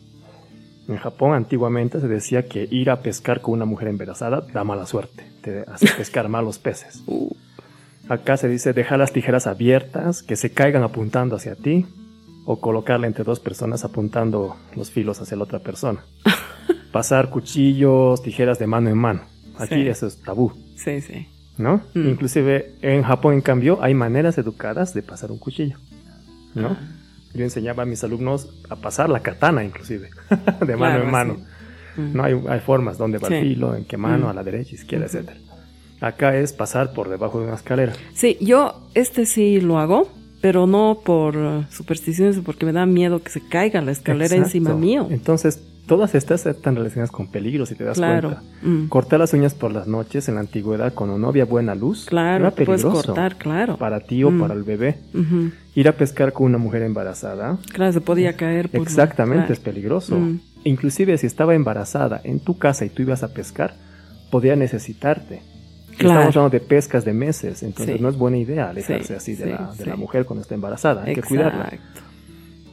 En 0.87 0.97
Japón 0.97 1.35
antiguamente 1.35 2.01
se 2.01 2.09
decía 2.09 2.47
que 2.47 2.67
ir 2.71 2.91
a 2.91 3.01
pescar 3.01 3.41
con 3.41 3.55
una 3.55 3.65
mujer 3.65 3.89
embarazada 3.89 4.41
da 4.41 4.65
mala 4.65 4.87
suerte. 4.87 5.25
Te 5.43 5.65
hace 5.67 5.89
pescar 5.97 6.29
malos 6.29 6.59
peces. 6.59 7.03
Uh, 7.07 7.31
Acá 8.09 8.39
se 8.39 8.49
dice 8.49 8.73
dejar 8.73 8.99
las 8.99 9.13
tijeras 9.13 9.47
abiertas, 9.47 10.23
que 10.23 10.37
se 10.37 10.51
caigan 10.51 10.83
apuntando 10.83 11.37
hacia 11.37 11.55
ti, 11.55 11.87
o 12.47 12.59
colocarla 12.59 13.07
entre 13.07 13.23
dos 13.23 13.39
personas 13.39 13.85
apuntando 13.85 14.57
los 14.75 14.91
filos 14.91 15.21
hacia 15.21 15.37
la 15.37 15.43
otra 15.45 15.59
persona. 15.59 16.05
Pasar 16.93 17.31
cuchillos, 17.31 18.23
tijeras 18.23 18.59
de 18.59 18.67
mano 18.67 18.89
en 18.91 18.99
mano. 18.99 19.21
Aquí 19.59 19.75
Sí. 19.75 19.89
eso 19.89 20.07
es 20.07 20.17
tabú, 20.23 20.53
sí, 20.77 21.01
sí. 21.01 21.27
¿no? 21.59 21.83
Mm. 21.95 22.09
Inclusive 22.09 22.73
en 22.83 23.03
Japón, 23.03 23.35
en 23.35 23.41
cambio, 23.41 23.79
hay 23.83 23.93
maneras 23.95 24.39
educadas 24.39 24.95
de 24.95 25.03
pasar 25.03 25.31
un 25.33 25.39
cuchillo, 25.39 25.77
¿no? 26.55 26.69
Ah, 26.69 26.79
Yo 27.35 27.45
enseñaba 27.45 27.83
a 27.83 27.87
mis 27.87 28.03
alumnos 28.05 28.49
a 28.71 28.77
pasar 28.77 29.11
la 29.11 29.21
katana, 29.21 29.63
inclusive, 29.65 30.09
de 30.67 30.77
mano 30.77 30.77
claro, 30.77 31.05
en 31.05 31.11
mano. 31.11 31.37
sí. 31.95 32.01
Mm. 32.01 32.17
No 32.17 32.23
hay, 32.25 32.41
hay 32.49 32.61
formas, 32.61 32.97
donde 32.97 33.19
va 33.19 33.29
el 33.29 33.43
filo, 33.43 33.75
en 33.75 33.85
qué 33.85 33.97
mano, 33.97 34.27
Mm. 34.27 34.31
a 34.31 34.35
la 34.35 34.45
derecha, 34.45 34.75
izquierda, 34.77 35.07
Ujú. 35.07 35.19
etc. 35.19 35.31
Acá 36.01 36.37
es 36.37 36.53
pasar 36.53 36.93
por 36.93 37.09
debajo 37.09 37.41
de 37.41 37.47
una 37.47 37.57
escalera. 37.57 37.93
Sí, 38.15 38.39
yo 38.41 38.89
este 38.95 39.27
sí 39.27 39.61
lo 39.61 39.79
hago, 39.81 40.09
pero 40.41 40.69
no 40.69 41.01
por 41.05 41.65
supersticiones, 41.71 42.39
porque 42.45 42.65
me 42.65 42.73
da 42.73 42.87
miedo 42.87 43.21
que 43.21 43.31
se 43.31 43.41
caiga 43.49 43.81
la 43.83 43.91
escalera 43.91 44.27
Exacto. 44.37 44.45
encima 44.47 44.75
mío. 44.75 45.09
Entonces, 45.11 45.61
todas 45.89 46.15
estas 46.15 46.47
están 46.47 46.77
relacionadas 46.77 47.11
con 47.11 47.27
peligros, 47.33 47.71
si 47.71 47.75
te 47.75 47.83
das 47.83 47.97
Claro. 47.99 48.29
cuenta. 48.35 48.43
Mm. 48.63 48.87
Cortar 48.89 49.19
las 49.19 49.33
uñas 49.33 49.55
por 49.55 49.73
las 49.73 49.89
noches 49.89 50.29
en 50.29 50.37
la 50.37 50.41
antigüedad 50.43 50.95
cuando 50.95 51.19
no 51.19 51.27
había 51.29 51.45
buena 51.45 51.75
luz 51.75 52.05
Claro, 52.07 52.45
era 52.47 52.51
te 52.55 52.65
puedes 52.65 52.83
peligroso 52.83 53.07
cortar, 53.09 53.37
claro. 53.37 53.77
para 53.79 53.99
ti 54.01 54.23
o 54.23 54.31
Mm. 54.31 54.41
para 54.41 54.55
el 54.55 54.63
bebé. 54.63 54.99
Ir 55.75 55.89
a 55.89 55.93
pescar 55.93 56.33
con 56.33 56.47
una 56.47 56.59
mujer 56.59 56.83
embarazada, 56.83 57.59
Claro, 57.73 57.93
se 57.93 58.01
podía 58.01 58.37
caer 58.37 58.69
por 58.69 58.83
exactamente, 58.83 59.39
claro. 59.47 59.53
es 59.55 59.59
peligroso. 59.61 60.17
Mm. 60.17 60.39
Inclusive 60.65 61.19
si 61.19 61.27
estaba 61.27 61.55
embarazada 61.57 62.21
en 62.23 62.39
tu 62.41 62.59
casa 62.59 62.85
y 62.85 62.91
tú 62.91 63.03
ibas 63.03 63.23
a 63.25 63.33
pescar, 63.35 63.75
podía 64.31 64.55
necesitarte. 64.55 65.43
Claro. 65.97 66.21
Estamos 66.21 66.37
hablando 66.37 66.51
de 66.51 66.61
pescas 66.61 67.05
de 67.05 67.13
meses, 67.13 67.63
entonces 67.65 67.97
Sí. 67.97 68.03
no 68.03 68.09
es 68.09 68.17
buena 68.17 68.37
idea 68.37 68.69
alejarse 68.71 69.05
Sí, 69.09 69.13
así 69.15 69.35
de, 69.35 69.45
sí, 69.45 69.51
la, 69.51 69.73
de 69.77 69.87
la 69.87 69.97
mujer 69.97 70.27
cuando 70.27 70.43
está 70.43 70.55
embarazada. 70.55 71.03
Hay 71.05 71.15
que 71.15 71.23
cuidarla. 71.23 71.73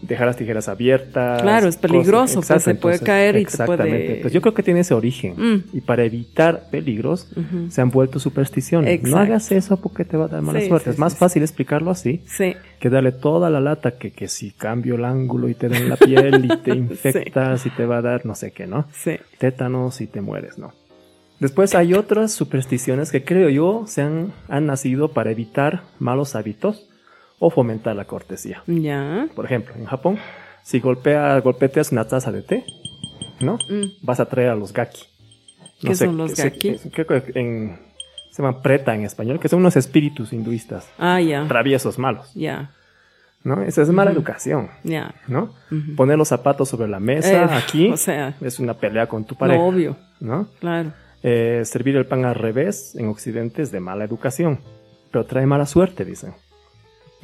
Dejar 0.08 0.28
las 0.28 0.38
tijeras 0.38 0.68
abiertas. 0.68 1.42
Claro, 1.42 1.68
es 1.68 1.78
peligroso, 1.78 2.42
pues, 2.42 2.64
se 2.64 2.76
puede 2.76 3.00
caer 3.00 3.36
y 3.36 3.40
te 3.40 3.42
exactamente. 3.44 4.06
puede- 4.08 4.22
Pues 4.22 4.34
yo 4.34 4.42
creo 4.42 4.54
que 4.54 4.64
tiene 4.64 4.82
ese 4.82 4.94
origen. 4.94 5.34
Mm. 5.38 5.64
Y 5.74 5.82
para 5.82 6.04
evitar 6.04 6.70
peligros, 6.70 7.28
se 7.70 7.82
han 7.82 7.90
vuelto 7.90 8.20
supersticiones. 8.20 8.92
Exacto. 8.94 9.16
No 9.16 9.22
hagas 9.22 9.52
eso 9.52 9.78
porque 9.82 10.06
te 10.06 10.18
va 10.18 10.26
a 10.26 10.28
dar 10.28 10.42
mala 10.42 10.60
Sí, 10.62 10.68
suerte. 10.68 10.86
sí, 10.86 10.90
es 10.92 11.00
más 11.00 11.14
sí, 11.14 11.20
fácil 11.20 11.42
explicarlo 11.44 11.92
así 11.92 12.22
Sí, 12.28 12.56
que 12.80 12.90
darle 12.90 13.12
toda 13.12 13.50
la 13.50 13.60
lata 13.60 13.92
que, 13.98 14.12
que 14.12 14.28
si 14.28 14.52
cambio 14.52 14.96
el 14.96 15.06
ángulo 15.06 15.50
y 15.50 15.54
te 15.56 15.70
da 15.70 15.78
en 15.78 15.90
la 15.90 15.98
piel 15.98 16.46
y 16.46 16.58
te 16.58 16.72
infectas 16.76 17.66
y 17.66 17.70
te 17.72 17.86
va 17.86 17.98
a 17.98 18.02
dar 18.02 18.26
no 18.26 18.36
sé 18.36 18.52
qué, 18.52 18.68
¿no? 18.68 18.88
sí. 18.94 19.18
Tétanos 19.40 20.02
y 20.02 20.08
te 20.08 20.22
mueres, 20.22 20.58
¿no? 20.58 20.74
Después 21.40 21.76
hay 21.76 21.94
otras 21.94 22.32
supersticiones 22.32 23.12
que 23.12 23.24
creo 23.24 23.50
yo 23.50 23.84
se 23.88 24.02
han, 24.02 24.32
han 24.48 24.66
nacido 24.66 25.10
para 25.12 25.32
evitar 25.32 25.82
malos 26.00 26.36
hábitos 26.36 26.88
o 27.40 27.50
fomentar 27.50 27.96
la 27.96 28.06
cortesía. 28.06 28.64
Ya. 28.68 29.28
Por 29.36 29.46
ejemplo, 29.46 29.74
en 29.76 29.86
Japón, 29.86 30.18
si 30.64 30.80
golpea, 30.80 31.40
golpeteas 31.42 31.92
una 31.92 32.08
taza 32.08 32.32
de 32.32 32.42
té, 32.42 32.66
¿no? 33.42 33.56
Mm. 33.70 33.86
Vas 34.04 34.20
a 34.20 34.26
traer 34.26 34.50
a 34.50 34.56
los 34.56 34.72
gaki. 34.74 35.04
¿Qué 35.82 35.96
son 35.96 36.18
los 36.18 36.32
se- 36.32 36.50
gaki? 36.50 36.78
Creo 36.92 37.06
que 37.06 37.32
en, 37.40 37.80
se 38.32 38.42
llaman 38.42 38.62
preta 38.62 38.96
en 38.96 39.04
español, 39.04 39.40
que 39.40 39.50
son 39.50 39.60
unos 39.60 39.76
espíritus 39.76 40.32
hinduistas, 40.34 40.90
Ah, 40.98 41.20
ya. 41.22 41.46
traviesos, 41.48 42.00
malos, 42.00 42.32
Ya. 42.34 42.72
¿no? 43.44 43.62
Esa 43.62 43.82
es 43.84 43.90
mala 43.90 44.12
educación, 44.12 44.70
Ya. 44.84 45.14
¿no? 45.28 45.54
Poner 45.98 46.18
los 46.18 46.30
zapatos 46.30 46.70
sobre 46.70 46.88
la 46.88 47.00
mesa 47.00 47.44
Eh, 47.44 47.48
aquí 47.52 47.90
O 47.92 47.98
sea, 47.98 48.36
es 48.42 48.60
una 48.60 48.74
pelea 48.76 49.08
con 49.08 49.26
tu 49.26 49.36
pareja, 49.36 49.62
obvio. 49.62 49.98
¿no? 50.22 50.48
Claro. 50.60 50.94
Eh, 51.22 51.62
servir 51.66 51.96
el 51.98 52.06
pan 52.06 52.24
al 52.26 52.36
revés 52.36 52.96
en 52.96 53.08
Occidente 53.10 53.62
es 53.62 53.72
de 53.72 53.80
mala 53.82 54.06
educación. 54.06 54.60
pero 55.12 55.26
trae 55.26 55.46
mala 55.46 55.66
suerte, 55.66 56.04
dicen. 56.04 56.34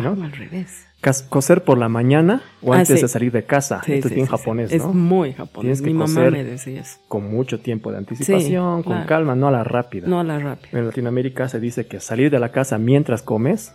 ¿No? 0.04 0.24
al 0.24 0.32
revés. 0.32 0.88
Coser 1.30 1.64
por 1.64 1.80
la 1.80 1.90
mañana 1.90 2.44
o 2.62 2.74
Ah, 2.74 2.78
antes 2.80 2.98
sí. 2.98 3.02
de 3.02 3.08
salir 3.08 3.32
de 3.32 3.44
casa. 3.44 3.82
Sí, 3.84 3.94
Esto 3.94 4.08
es 4.10 4.14
bien 4.14 4.28
japonés, 4.28 4.72
Es 4.72 4.84
¿no? 4.84 4.94
muy 4.94 5.34
japonés. 5.34 5.62
Tienes 5.62 5.82
que 5.82 5.88
Mi 5.88 5.94
mamá 5.96 6.06
coser. 6.14 6.32
me 6.32 6.44
decía 6.44 6.82
eso. 6.82 7.00
Con 7.08 7.32
mucho 7.32 7.60
tiempo 7.60 7.92
de 7.92 7.98
anticipación, 7.98 8.84
con 8.84 8.94
claro. 8.94 9.08
calma, 9.08 9.36
no 9.36 9.48
a 9.48 9.52
la 9.52 9.64
rápida. 9.64 10.08
No 10.08 10.20
a 10.20 10.24
la 10.24 10.38
rápida. 10.38 10.78
En 10.78 10.86
Latinoamérica 10.86 11.48
se 11.50 11.60
dice 11.60 11.88
que 11.88 12.00
salir 12.00 12.30
de 12.30 12.40
la 12.40 12.52
casa 12.52 12.78
mientras 12.78 13.24
comes, 13.24 13.74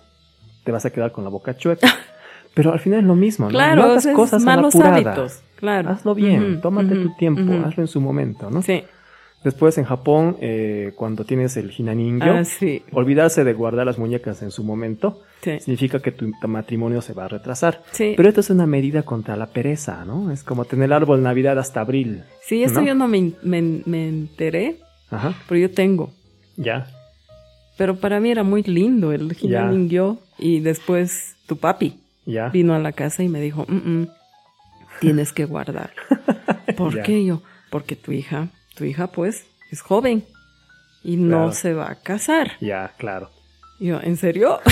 te 0.64 0.70
vas 0.70 0.86
a 0.86 0.90
quedar 0.90 1.10
con 1.10 1.24
la 1.24 1.30
boca 1.30 1.56
chueca. 1.56 1.88
Pero 2.54 2.72
al 2.72 2.78
final 2.80 3.00
es 3.00 3.04
lo 3.06 3.16
mismo, 3.16 3.46
¿no? 3.46 3.50
Claro, 3.50 3.82
no 3.82 3.90
hagas 3.90 4.06
es 4.06 4.14
cosas 4.14 4.42
a 4.42 4.46
la 4.46 4.56
malos 4.56 4.74
apurada. 4.74 4.94
hábitos. 4.94 5.42
Claro. 5.56 5.90
Hazlo 5.90 6.14
bien, 6.14 6.52
Ujú, 6.52 6.60
tómate 6.60 6.94
ujú, 6.94 7.02
tu 7.08 7.16
tiempo, 7.16 7.42
ujú. 7.42 7.66
hazlo 7.66 7.82
en 7.82 7.88
su 7.88 8.00
momento, 8.00 8.50
¿no? 8.50 8.62
Sí. 8.62 8.84
Después 9.46 9.78
en 9.78 9.84
Japón, 9.84 10.36
eh, 10.40 10.90
cuando 10.96 11.22
tienes 11.24 11.56
el 11.56 11.70
hinaningyo, 11.70 12.32
Ah, 12.32 12.44
sí. 12.44 12.82
olvidarse 12.90 13.44
de 13.44 13.52
guardar 13.54 13.86
las 13.86 13.96
muñecas 13.96 14.42
en 14.42 14.50
su 14.50 14.64
momento 14.64 15.22
Sí. 15.40 15.60
significa 15.60 16.00
que 16.00 16.10
tu 16.10 16.32
matrimonio 16.48 17.00
se 17.00 17.12
va 17.12 17.26
a 17.26 17.28
retrasar. 17.28 17.84
Sí. 17.92 18.14
Pero 18.16 18.28
esto 18.28 18.40
es 18.40 18.50
una 18.50 18.66
medida 18.66 19.04
contra 19.04 19.36
la 19.36 19.46
pereza, 19.46 20.04
¿no? 20.04 20.32
Es 20.32 20.42
como 20.42 20.64
tener 20.64 20.86
el 20.86 20.92
árbol 20.94 21.22
Navidad 21.22 21.60
hasta 21.60 21.80
abril. 21.80 22.24
Sí, 22.42 22.64
esto 22.64 22.80
¿no? 22.80 22.88
yo 22.88 22.94
no 22.96 23.06
me, 23.06 23.34
me- 23.44 23.82
me 23.86 24.08
enteré, 24.08 24.78
Ajá, 25.12 25.32
pero 25.48 25.60
yo 25.60 25.70
tengo. 25.70 26.10
ya. 26.56 26.88
Pero 27.78 27.94
para 28.00 28.18
mí 28.18 28.32
era 28.32 28.42
muy 28.42 28.64
lindo 28.64 29.12
el 29.12 29.28
Ya. 29.36 29.60
Hinaningyo 29.60 30.18
y 30.40 30.58
después 30.58 31.36
tu 31.46 31.56
papi 31.58 32.00
Ya. 32.24 32.48
vino 32.48 32.74
a 32.74 32.80
la 32.80 32.90
casa 32.90 33.22
y 33.22 33.28
me 33.28 33.40
dijo, 33.40 33.64
"Mm, 33.68 34.00
mm, 34.00 34.08
tienes 35.00 35.32
que 35.32 35.44
guardar. 35.44 35.92
¿Por 36.76 36.96
Ya. 36.96 37.02
qué 37.04 37.24
yo? 37.24 37.42
Porque 37.70 37.94
tu 37.94 38.10
hija, 38.10 38.48
tu 38.76 38.84
hija 38.84 39.08
pues 39.08 39.44
es 39.70 39.80
joven 39.80 40.24
y 41.02 41.16
no 41.16 41.52
se 41.52 41.72
va 41.72 41.90
a 41.90 41.94
casar. 41.96 42.52
Ya, 42.60 42.92
claro. 42.98 43.30
Y 43.78 43.86
yo, 43.86 44.00
¿en 44.02 44.16
serio? 44.16 44.60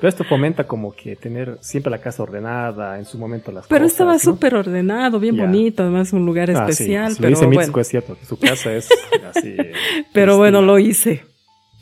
Pero 0.00 0.08
esto 0.08 0.22
fomenta 0.24 0.66
como 0.68 0.92
que 0.92 1.16
tener 1.16 1.58
siempre 1.60 1.90
la 1.90 2.00
casa 2.00 2.22
ordenada, 2.22 2.96
en 2.98 3.04
su 3.04 3.18
momento 3.18 3.50
las 3.50 3.66
Pero 3.66 3.80
cosas. 3.80 3.92
estaba 3.92 4.12
¿no? 4.14 4.18
súper 4.20 4.54
ordenado, 4.54 5.18
bien 5.18 5.36
bonito, 5.36 5.82
además 5.82 6.12
un 6.12 6.24
lugar 6.24 6.50
Ah, 6.52 6.66
sí, 6.66 6.70
especial, 6.70 7.08
Si 7.12 7.16
lo 7.16 7.22
pero 7.22 7.30
dice 7.30 7.46
bueno, 7.46 7.80
es 7.80 7.88
cierto, 7.88 8.16
su 8.26 8.38
casa 8.38 8.72
es 8.72 8.88
así. 9.36 9.56
pero 10.14 10.36
bueno, 10.36 10.62
lo 10.62 10.78
hice. 10.78 11.24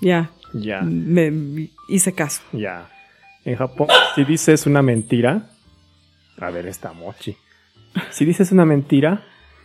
Ya, 0.01 0.31
Ya, 0.55 0.81
me, 0.81 1.31
me 1.31 1.69
hice 1.88 2.12
caso. 2.14 2.43
ya. 2.53 2.88
En 3.45 3.57
Japón, 3.57 3.88
si 4.14 4.25
dices 4.25 4.67
una 4.67 4.83
mentira, 4.83 5.51
a 6.41 6.51
ver, 6.51 6.67
esta 6.67 6.93
mochi. 6.93 7.37
Si 8.11 8.25
dices 8.25 8.53
una 8.53 8.64
mentira, 8.64 9.25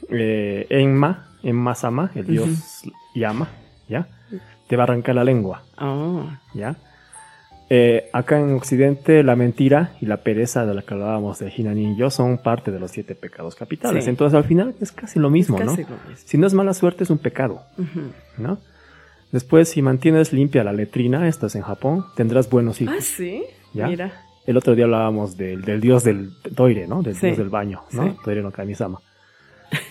eh, 0.09 0.67
Enma, 0.69 1.29
Enma-sama, 1.43 2.11
el 2.15 2.25
dios 2.25 2.83
Yama, 3.15 3.49
¿ya? 3.89 4.07
Te 4.67 4.75
va 4.77 4.83
a 4.83 4.85
arrancar 4.85 5.15
la 5.15 5.23
lengua. 5.23 5.63
Ah, 5.77 6.39
¿ya? 6.53 6.75
Eh, 7.69 8.09
acá 8.13 8.39
en 8.39 8.53
Occidente 8.53 9.23
la 9.23 9.35
mentira 9.35 9.93
y 9.99 10.05
la 10.05 10.17
pereza 10.17 10.65
de 10.65 10.73
la 10.73 10.81
que 10.83 10.93
hablábamos 10.93 11.39
de 11.39 11.51
Hinanin-yo 11.55 12.09
son 12.09 12.37
parte 12.37 12.71
de 12.71 12.79
los 12.79 12.91
siete 12.91 13.15
pecados 13.15 13.55
capitales. 13.55 14.03
Sí. 14.03 14.09
Entonces 14.09 14.37
al 14.37 14.43
final 14.43 14.75
es 14.79 14.91
casi 14.91 15.19
lo 15.19 15.29
mismo, 15.29 15.57
casi 15.57 15.81
¿no? 15.83 15.89
lo 15.89 15.95
mismo. 16.09 16.15
Si 16.25 16.37
no 16.37 16.45
es 16.47 16.53
mala 16.53 16.73
suerte 16.73 17.03
es 17.03 17.09
un 17.09 17.17
pecado. 17.17 17.61
¿no? 18.37 18.59
Después 19.31 19.69
si 19.69 19.81
mantienes 19.81 20.33
limpia 20.33 20.63
la 20.63 20.73
letrina, 20.73 21.27
estás 21.27 21.55
en 21.55 21.63
Japón, 21.63 22.05
tendrás 22.15 22.49
buenos 22.49 22.79
hijos. 22.81 22.95
Ah, 22.97 23.01
sí. 23.01 23.43
¿Ya? 23.73 23.87
Mira. 23.87 24.11
El 24.45 24.57
otro 24.57 24.75
día 24.75 24.85
hablábamos 24.85 25.37
del, 25.37 25.61
del 25.63 25.79
dios 25.81 26.03
del 26.03 26.31
toire, 26.55 26.85
¿no? 26.85 27.01
Del 27.01 27.15
Sí. 27.15 27.27
dios 27.27 27.37
del 27.37 27.49
baño, 27.49 27.81
¿no? 27.91 28.11
Sí. 28.11 28.17
Toire 28.23 28.41
no 28.43 28.51
Kamisama. 28.51 28.99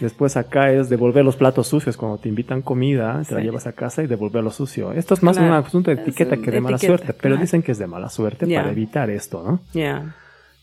Después 0.00 0.36
acá 0.36 0.70
es 0.72 0.88
devolver 0.88 1.24
los 1.24 1.36
platos 1.36 1.66
sucios 1.68 1.96
cuando 1.96 2.18
te 2.18 2.28
invitan 2.28 2.62
comida, 2.62 3.22
te 3.26 3.34
la 3.34 3.40
Sí. 3.40 3.46
llevas 3.46 3.66
a 3.66 3.72
casa 3.72 4.02
y 4.02 4.06
devolver 4.06 4.42
lo 4.44 4.50
sucio. 4.50 4.92
Esto 4.92 5.14
es 5.14 5.22
más 5.22 5.36
Claro. 5.36 5.52
un 5.52 5.58
asunto 5.64 5.90
de 5.94 6.00
etiqueta 6.02 6.36
que 6.36 6.50
de 6.50 6.60
mala 6.60 6.78
suerte, 6.78 7.12
pero 7.14 7.36
dicen 7.36 7.62
que 7.62 7.72
es 7.72 7.78
de 7.78 7.86
mala 7.86 8.08
suerte 8.08 8.46
para 8.46 8.70
evitar 8.70 9.10
esto, 9.10 9.42
¿no? 9.42 9.60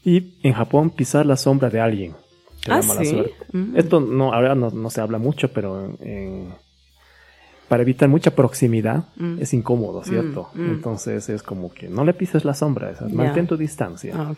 Y 0.04 0.34
en 0.44 0.54
Japón 0.54 0.90
pisar 0.92 1.26
la 1.26 1.36
sombra 1.36 1.70
de 1.70 1.80
alguien 1.82 2.14
te 2.64 2.72
da 2.72 2.78
Ah, 2.78 2.82
mala 2.88 3.02
sí. 3.02 3.08
suerte. 3.12 3.34
Mm. 3.52 3.78
Esto 3.78 4.00
no, 4.00 4.34
ahora 4.34 4.56
no, 4.56 4.70
no 4.70 4.90
se 4.90 5.02
habla 5.02 5.18
mucho, 5.18 5.52
pero 5.52 5.94
en- 6.02 6.54
para 7.68 7.84
evitar 7.84 8.10
mucha 8.10 8.32
proximidad 8.32 9.04
Mm. 9.18 9.40
es 9.42 9.54
incómodo, 9.54 10.04
¿cierto? 10.04 10.50
Mm, 10.56 10.62
mm. 10.62 10.70
Entonces 10.72 11.30
es 11.30 11.44
como 11.44 11.72
que 11.72 11.88
no 11.88 12.04
le 12.04 12.14
pises 12.14 12.44
la 12.46 12.54
sombra, 12.56 12.90
esa, 12.92 13.08
mantén 13.10 13.46
tu 13.48 13.58
distancia. 13.58 14.14
Ah. 14.18 14.34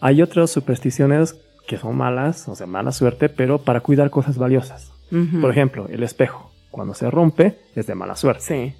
Hay 0.00 0.20
otras 0.20 0.50
supersticiones 0.50 1.40
que 1.66 1.76
son 1.78 1.96
malas, 1.96 2.48
o 2.48 2.54
sea, 2.54 2.66
mala 2.66 2.92
suerte, 2.92 3.28
pero 3.28 3.58
para 3.58 3.80
cuidar 3.80 4.10
cosas 4.10 4.36
valiosas. 4.38 4.92
Por 5.40 5.50
ejemplo, 5.50 5.86
el 5.88 6.02
espejo. 6.02 6.50
Cuando 6.70 6.92
se 6.94 7.08
rompe, 7.10 7.58
es 7.76 7.86
de 7.86 7.94
mala 7.94 8.16
suerte, 8.16 8.42
Sí. 8.42 8.74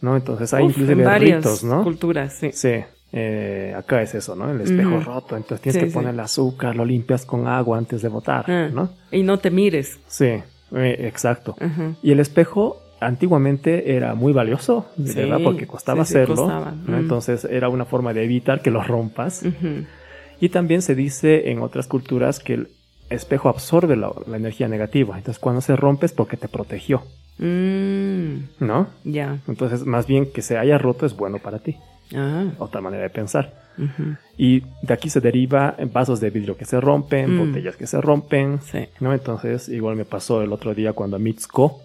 ¿no? 0.00 0.16
Entonces 0.16 0.52
hay 0.54 0.64
Uf, 0.64 0.70
inclusive 0.72 1.02
en 1.02 1.08
varias 1.08 1.36
ritos, 1.36 1.62
¿no? 1.62 1.84
culturas, 1.84 2.32
sí. 2.34 2.50
Sí, 2.52 2.80
eh, 3.12 3.72
acá 3.76 4.02
es 4.02 4.14
eso, 4.16 4.34
¿no? 4.34 4.50
El 4.50 4.60
espejo 4.60 4.98
roto, 5.00 5.36
entonces 5.36 5.60
tienes 5.62 5.74
Sí, 5.80 5.84
que 5.86 5.90
sí. 5.90 5.94
ponerle 5.94 6.22
azúcar, 6.22 6.74
lo 6.74 6.84
limpias 6.84 7.24
con 7.24 7.46
agua 7.46 7.78
antes 7.78 8.02
de 8.02 8.08
botar, 8.08 8.44
Ah, 8.50 8.68
¿no? 8.72 8.90
Y 9.12 9.22
no 9.22 9.38
te 9.38 9.50
mires. 9.52 10.00
Sí, 10.08 10.24
eh, 10.26 10.42
exacto. 11.06 11.54
Y 12.02 12.10
el 12.10 12.18
espejo 12.18 12.78
antiguamente 13.00 13.94
era 13.94 14.14
muy 14.14 14.32
valioso, 14.32 14.86
Sí, 14.96 15.14
verdad, 15.14 15.38
porque 15.44 15.66
costaba 15.68 16.02
hacerlo. 16.02 16.34
costaba. 16.36 16.72
¿no? 16.72 16.96
Mm. 16.96 17.00
Entonces 17.00 17.44
era 17.44 17.68
una 17.68 17.84
forma 17.84 18.12
de 18.12 18.24
evitar 18.24 18.62
que 18.62 18.70
lo 18.72 18.82
rompas. 18.82 19.42
Y 20.42 20.48
también 20.48 20.82
se 20.82 20.94
dice 20.96 21.50
en 21.52 21.60
otras 21.60 21.86
culturas 21.86 22.40
que 22.40 22.54
el 22.54 22.68
espejo 23.10 23.48
absorbe 23.48 23.94
la, 23.96 24.10
la 24.26 24.36
energía 24.36 24.66
negativa. 24.66 25.16
Entonces 25.16 25.38
cuando 25.38 25.60
se 25.60 25.76
rompe 25.76 26.06
es 26.06 26.12
porque 26.12 26.36
te 26.36 26.48
protegió, 26.48 27.02
Mm, 27.38 28.34
¿no? 28.60 28.88
ya. 29.04 29.38
Entonces 29.48 29.84
más 29.86 30.06
bien 30.06 30.30
que 30.32 30.42
se 30.42 30.58
haya 30.58 30.78
roto 30.78 31.06
es 31.06 31.16
bueno 31.16 31.38
para 31.38 31.58
ti. 31.60 31.76
Ah. 32.14 32.44
Otra 32.58 32.80
manera 32.80 33.04
de 33.04 33.10
pensar. 33.10 33.54
Y 34.36 34.60
de 34.82 34.92
aquí 34.92 35.08
se 35.08 35.20
deriva 35.20 35.74
en 35.78 35.90
vasos 35.92 36.20
de 36.20 36.28
vidrio 36.30 36.56
que 36.58 36.66
se 36.66 36.78
rompen, 36.80 37.34
Mm. 37.36 37.38
botellas 37.48 37.76
que 37.76 37.86
se 37.86 38.00
rompen, 38.00 38.60
Sí. 38.60 38.80
¿no? 39.00 39.14
Entonces 39.14 39.68
igual 39.70 39.96
me 39.96 40.04
pasó 40.04 40.42
el 40.42 40.52
otro 40.52 40.74
día 40.74 40.92
cuando 40.92 41.18
Mitsuko 41.18 41.80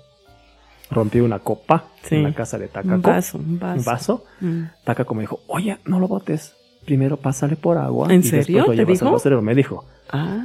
rompió 0.92 1.24
una 1.24 1.40
copa 1.40 1.86
Sí. 2.04 2.16
en 2.16 2.24
la 2.24 2.34
casa 2.34 2.58
de 2.58 2.68
Takako. 2.68 2.96
Un 2.96 3.02
vaso, 3.02 3.38
un 3.38 3.60
vaso. 3.60 3.78
Un 3.80 3.86
vaso. 3.86 4.26
Mm. 4.42 4.64
Takako 4.84 5.16
me 5.16 5.22
dijo, 5.22 5.40
oye, 5.48 5.78
no 5.86 6.00
lo 6.00 6.08
botes. 6.10 6.56
Primero 6.88 7.18
pásale 7.18 7.56
por 7.56 7.78
agua. 7.78 8.08
¿En 8.08 8.22
y 8.22 8.24
después 8.24 8.46
serio? 8.48 8.66
lo 8.66 8.74
¿Te 8.74 8.86
dijo? 8.86 9.06
al 9.06 9.12
basurero. 9.12 9.42
Me 9.44 9.54
dijo, 9.54 9.86
Ah. 10.10 10.42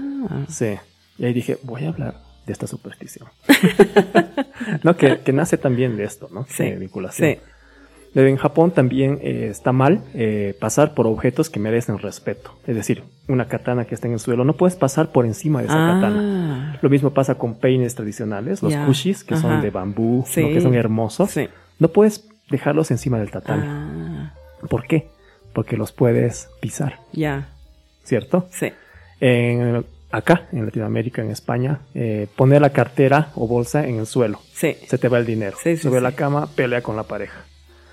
sí. 0.49 0.75
Y 1.19 1.25
ahí 1.25 1.33
dije, 1.33 1.57
voy 1.63 1.85
a 1.85 1.89
hablar 1.91 2.17
de 2.47 2.53
esta 2.53 2.67
superstición. 2.67 3.29
no, 4.83 4.97
que, 4.97 5.21
que 5.21 5.33
nace 5.33 5.57
también 5.57 5.97
de 5.97 6.05
esto, 6.05 6.29
¿no? 6.33 6.45
Sí. 6.49 6.65
De 6.65 6.77
vinculación. 6.77 7.35
Sí. 7.35 7.39
En 8.15 8.37
Japón 8.37 8.73
también 8.73 9.21
eh, 9.23 9.49
está 9.51 9.73
mal 9.73 10.03
eh, 10.13 10.55
pasar 10.61 10.93
por 10.93 11.07
objetos 11.07 11.49
que 11.49 11.59
merecen 11.61 11.99
respeto. 11.99 12.51
Es 12.67 12.77
decir, 12.77 13.05
una 13.27 13.49
katana 13.49 13.87
que 13.87 13.95
está 13.95 14.07
en 14.07 14.13
el 14.15 14.19
suelo, 14.21 14.45
no 14.45 14.53
puedes 14.55 14.77
pasar 14.77 15.13
por 15.13 15.25
encima 15.25 15.61
de 15.61 15.67
esa 15.69 15.77
katana. 15.77 16.73
Ah. 16.75 16.79
Lo 16.83 16.91
mismo 16.91 17.11
pasa 17.15 17.37
con 17.37 17.55
peines 17.55 17.95
tradicionales, 17.95 18.63
los 18.63 18.73
Ya. 18.73 18.85
kushis, 18.85 19.25
que 19.25 19.37
son 19.37 19.53
Ajá. 19.53 19.63
de 19.63 19.71
bambú, 19.71 20.25
Sí. 20.27 20.43
¿no? 20.43 20.49
que 20.49 20.61
son 20.61 20.75
hermosos. 20.75 21.31
Sí. 21.31 21.49
No 21.79 21.89
puedes 21.89 22.29
dejarlos 22.51 22.91
encima 22.91 23.19
del 23.19 23.31
tatami. 23.31 23.63
Ah. 23.65 24.35
¿Por 24.69 24.85
qué? 24.87 25.09
Porque 25.53 25.77
los 25.77 25.93
puedes 25.93 26.49
pisar, 26.61 26.99
Ya. 27.13 27.49
¿cierto? 28.05 28.49
Sí. 28.51 28.73
En- 29.21 29.85
acá, 30.11 30.49
en 30.53 30.65
Latinoamérica, 30.67 31.23
en 31.23 31.31
España, 31.31 31.81
eh, 31.95 32.27
poner 32.37 32.61
la 32.61 32.71
cartera 32.71 33.31
o 33.35 33.47
bolsa 33.47 33.87
en 33.87 33.99
el 33.99 34.07
suelo. 34.07 34.41
Sí. 34.53 34.77
Se 34.87 34.99
te 34.99 35.09
va 35.09 35.19
el 35.19 35.27
dinero. 35.27 35.57
Sí, 35.63 35.77
sí, 35.77 35.83
sobre 35.85 36.01
la 36.01 36.13
cama, 36.13 36.49
pelea 36.55 36.83
con 36.83 36.97
la 36.97 37.05
pareja. 37.05 37.45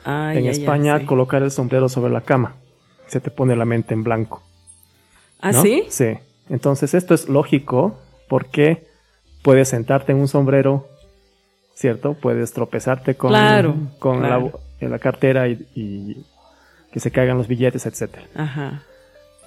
Ah, 0.05 0.33
en 0.35 0.45
ya, 0.45 0.51
España, 0.51 1.05
colocar 1.05 1.43
el 1.43 1.51
sombrero 1.51 1.87
sobre 1.89 2.11
la 2.11 2.21
cama. 2.21 2.55
Se 3.07 3.19
te 3.19 3.31
pone 3.31 3.55
la 3.55 3.65
mente 3.65 3.93
en 3.93 4.03
blanco. 4.03 4.41
¿Ah, 5.41 5.51
¿no? 5.51 5.61
sí? 5.61 5.83
Sí. 5.89 6.13
Entonces 6.49 6.93
esto 6.93 7.13
es 7.13 7.29
lógico 7.29 7.97
porque 8.27 8.87
puedes 9.41 9.69
sentarte 9.69 10.11
en 10.11 10.19
un 10.19 10.27
sombrero, 10.27 10.87
¿cierto? 11.75 12.13
Puedes 12.15 12.51
tropezarte 12.53 13.15
con, 13.15 13.29
Claro, 13.31 13.75
con 13.99 14.19
claro. 14.19 14.29
La, 14.29 14.37
bo- 14.37 14.59
en 14.81 14.91
la 14.91 14.99
cartera 14.99 15.47
y, 15.47 15.65
y 15.75 16.25
que 16.91 16.99
se 16.99 17.11
caigan 17.11 17.37
los 17.37 17.47
billetes, 17.47 17.85
etcétera. 17.85 18.25
Ajá. 18.35 18.83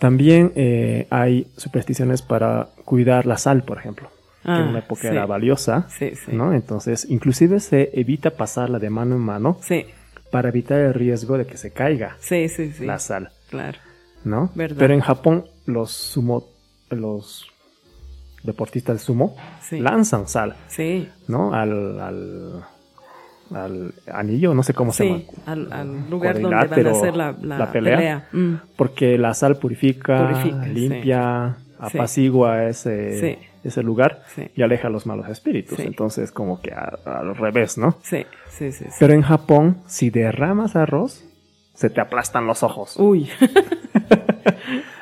También 0.00 0.52
eh, 0.56 1.06
hay 1.10 1.46
supersticiones 1.56 2.22
para 2.22 2.68
cuidar 2.84 3.24
la 3.26 3.38
sal, 3.38 3.62
por 3.62 3.78
ejemplo, 3.78 4.08
que 4.42 4.50
Ah, 4.50 4.58
en 4.60 4.68
una 4.68 4.80
época 4.80 5.02
sí. 5.02 5.06
era 5.08 5.24
valiosa, 5.26 5.86
Sí, 5.88 6.14
sí. 6.16 6.32
¿no? 6.32 6.52
Entonces, 6.52 7.06
inclusive 7.08 7.60
se 7.60 7.90
evita 7.94 8.30
pasarla 8.30 8.78
de 8.80 8.90
mano 8.90 9.14
en 9.14 9.20
mano 9.22 9.58
Sí. 9.60 9.86
para 10.32 10.48
evitar 10.48 10.80
el 10.80 10.94
riesgo 10.94 11.38
de 11.38 11.46
que 11.46 11.56
se 11.56 11.70
caiga 11.72 12.16
Sí, 12.20 12.48
sí, 12.48 12.72
sí. 12.72 12.84
la 12.84 12.98
sal. 12.98 13.30
Claro. 13.50 13.78
¿no? 14.24 14.50
Verdad. 14.54 14.76
Pero 14.78 14.94
en 14.94 15.00
Japón 15.00 15.44
los 15.66 15.92
sumo, 15.92 16.48
los 16.90 17.46
deportistas 18.42 18.96
de 18.98 19.04
sumo 19.04 19.36
lanzan 19.70 20.26
sal, 20.28 20.56
Sí. 20.68 21.08
¿no? 21.28 21.54
Al, 21.54 22.00
al, 22.00 22.64
al 23.54 23.92
anillo, 24.12 24.54
no 24.54 24.62
sé 24.62 24.72
cómo 24.74 24.92
se 24.92 25.06
llama. 25.06 25.20
Al, 25.46 25.72
al 25.72 26.10
lugar 26.10 26.40
donde 26.40 26.56
van 26.56 26.86
a 26.86 26.90
hacer 26.90 27.16
la, 27.16 27.36
la, 27.42 27.58
la 27.58 27.72
pelea. 27.72 27.96
pelea. 27.96 28.28
Mm. 28.32 28.54
Porque 28.76 29.18
la 29.18 29.34
sal 29.34 29.56
purifica, 29.56 30.28
Purifica, 30.28 30.66
limpia, 30.66 31.56
Sí. 31.90 31.98
apacigua 31.98 32.64
ese, 32.66 33.18
Sí. 33.20 33.38
ese 33.64 33.82
lugar 33.82 34.22
y 34.54 34.62
aleja 34.62 34.88
los 34.88 35.04
malos 35.06 35.28
espíritus. 35.28 35.78
Entonces, 35.80 36.30
como 36.30 36.60
que 36.62 36.72
a- 36.72 36.96
al 37.04 37.34
revés, 37.36 37.76
¿no? 37.76 37.96
Sí, 38.02 38.24
sí, 38.48 38.70
sí. 38.72 38.84
Pero 39.00 39.12
en 39.14 39.22
Japón, 39.22 39.78
si 39.86 40.08
derramas 40.10 40.76
arroz, 40.76 41.24
se 41.74 41.90
te 41.90 42.00
aplastan 42.00 42.46
los 42.46 42.62
ojos. 42.62 42.96
Uy. 42.98 43.28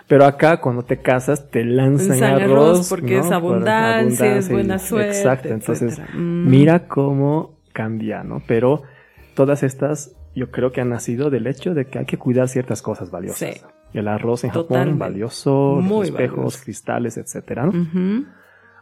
Pero 0.08 0.24
acá 0.24 0.60
cuando 0.60 0.82
te 0.82 1.00
casas 1.00 1.50
te 1.50 1.64
lanzan 1.64 2.22
arroz. 2.24 2.88
porque 2.88 3.18
es 3.18 3.30
abundancia, 3.30 4.36
es 4.36 4.50
buena 4.50 4.78
suerte, 4.78 5.16
Exacto, 5.18 5.48
entonces. 5.50 6.00
Mm. 6.14 6.48
mira 6.50 6.88
cómo 6.88 7.59
cambia, 7.82 8.22
¿no? 8.22 8.42
Pero 8.46 8.82
todas 9.34 9.62
estas 9.62 10.14
yo 10.34 10.50
creo 10.50 10.70
que 10.72 10.80
han 10.80 10.90
nacido 10.90 11.30
del 11.30 11.46
hecho 11.46 11.74
de 11.74 11.86
que 11.86 11.98
hay 11.98 12.04
que 12.04 12.18
cuidar 12.18 12.48
ciertas 12.48 12.82
cosas 12.82 13.10
valiosas. 13.10 13.54
Sí. 13.56 13.60
El 13.92 14.06
arroz 14.06 14.44
en 14.44 14.50
Japón, 14.50 14.98
valioso, 14.98 15.78
Muy 15.80 16.06
espejos, 16.08 16.36
valioso. 16.36 16.60
cristales, 16.64 17.16
etcétera. 17.16 17.66
¿no? 17.66 18.26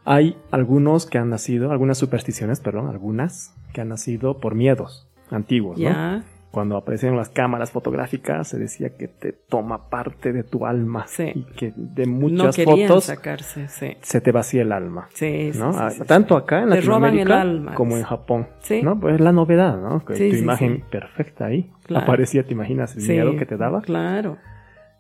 Hay 0.05 0.37
algunos 0.51 1.07
que 1.07 1.19
han 1.19 1.31
nacido, 1.31 1.71
algunas 1.71 1.99
supersticiones, 1.99 2.61
perdón, 2.61 2.89
algunas 2.89 3.55
que 3.73 3.81
han 3.81 3.89
nacido 3.89 4.39
por 4.41 4.55
miedos 4.55 5.09
antiguos, 5.31 5.79
¿no? 5.79 6.23
Cuando 6.51 6.77
aparecieron 6.79 7.17
las 7.19 7.29
cámaras 7.29 7.71
fotográficas 7.73 8.49
se 8.49 8.59
decía 8.59 8.97
que 8.97 9.07
te 9.07 9.33
toma 9.33 9.91
parte 9.91 10.33
de 10.33 10.45
tu 10.45 10.65
alma 10.65 11.05
Sí. 11.07 11.31
y 11.35 11.43
que 11.45 11.73
de 11.77 12.07
no 12.07 12.13
muchas 12.13 12.57
querían 12.57 12.89
fotos 12.89 13.05
sacarse, 13.05 13.69
sí. 13.69 13.97
se 14.01 14.21
te 14.23 14.33
vacía 14.33 14.63
el 14.63 14.73
alma. 14.73 15.09
Sí, 15.13 15.53
sí, 15.53 15.59
¿no? 15.59 15.73
Tanto 16.07 16.37
acá 16.37 16.61
en 16.63 16.71
Te 16.71 16.77
Latinoamérica 16.77 17.41
alma. 17.43 17.75
como 17.75 17.97
en 17.99 18.03
Japón. 18.03 18.49
Sí. 18.61 18.83
¿no? 18.83 18.99
Pues 18.99 19.17
es 19.17 19.21
la 19.21 19.33
novedad, 19.33 19.79
¿no? 19.79 20.03
Que 20.05 20.15
Sí, 20.17 20.31
tu 20.31 20.37
imagen 20.37 20.85
perfecta 20.91 21.47
ahí 21.47 21.71
Claro. 21.85 22.05
aparecía, 22.05 22.43
te 22.45 22.53
imaginas 22.55 22.97
el 22.97 23.07
miedo 23.07 23.37
que 23.37 23.45
te 23.47 23.57
daba. 23.59 23.83
Claro, 23.83 24.39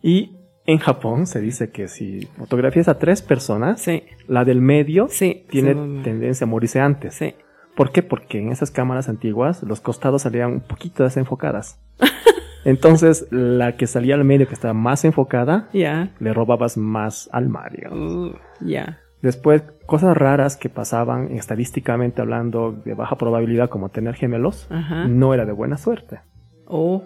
Y 0.02 0.36
en 0.66 0.78
Japón 0.78 1.26
se 1.26 1.40
dice 1.40 1.70
que 1.70 1.88
si 1.88 2.26
fotografías 2.36 2.88
a 2.88 2.98
tres 2.98 3.22
personas, 3.22 3.84
la 4.26 4.44
del 4.44 4.60
medio 4.60 5.08
tiene 5.48 5.74
tendencia 6.04 6.44
a 6.44 6.48
morirse 6.48 6.78
antes. 6.78 7.14
Sí, 7.14 7.34
¿Por 7.78 7.92
qué? 7.92 8.02
Porque 8.02 8.40
en 8.40 8.50
esas 8.50 8.72
cámaras 8.72 9.08
antiguas 9.08 9.62
los 9.62 9.80
costados 9.80 10.22
salían 10.22 10.50
un 10.54 10.60
poquito 10.60 11.04
desenfocadas. 11.04 11.78
Entonces, 12.64 13.28
la 13.30 13.76
que 13.76 13.86
salía 13.86 14.16
al 14.16 14.24
medio, 14.24 14.48
que 14.48 14.54
estaba 14.54 14.74
más 14.74 15.04
enfocada, 15.04 15.68
le 15.72 16.34
robabas 16.34 16.76
más 16.76 17.30
alma, 17.32 17.68
digamos. 17.70 18.12
Uh, 18.12 18.36
ya. 18.66 18.98
Después, 19.22 19.62
cosas 19.86 20.16
raras 20.16 20.56
que 20.56 20.68
pasaban 20.68 21.30
estadísticamente 21.30 22.20
hablando 22.20 22.72
de 22.72 22.94
baja 22.94 23.16
probabilidad, 23.16 23.68
como 23.68 23.90
tener 23.90 24.16
gemelos, 24.16 24.66
no 25.06 25.32
era 25.32 25.46
de 25.46 25.52
buena 25.52 25.78
suerte. 25.78 26.18
Oh, 26.66 27.04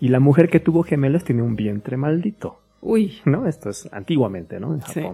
Y 0.00 0.08
la 0.08 0.18
mujer 0.18 0.48
que 0.48 0.58
tuvo 0.58 0.82
gemelos 0.82 1.22
tiene 1.22 1.42
un 1.42 1.54
vientre 1.54 1.96
maldito, 1.96 2.58
uy. 2.80 3.20
¿no? 3.24 3.46
Esto 3.46 3.70
es 3.70 3.88
antiguamente, 3.92 4.58
¿no? 4.58 4.74
En 4.74 4.82
Sí. 4.82 5.04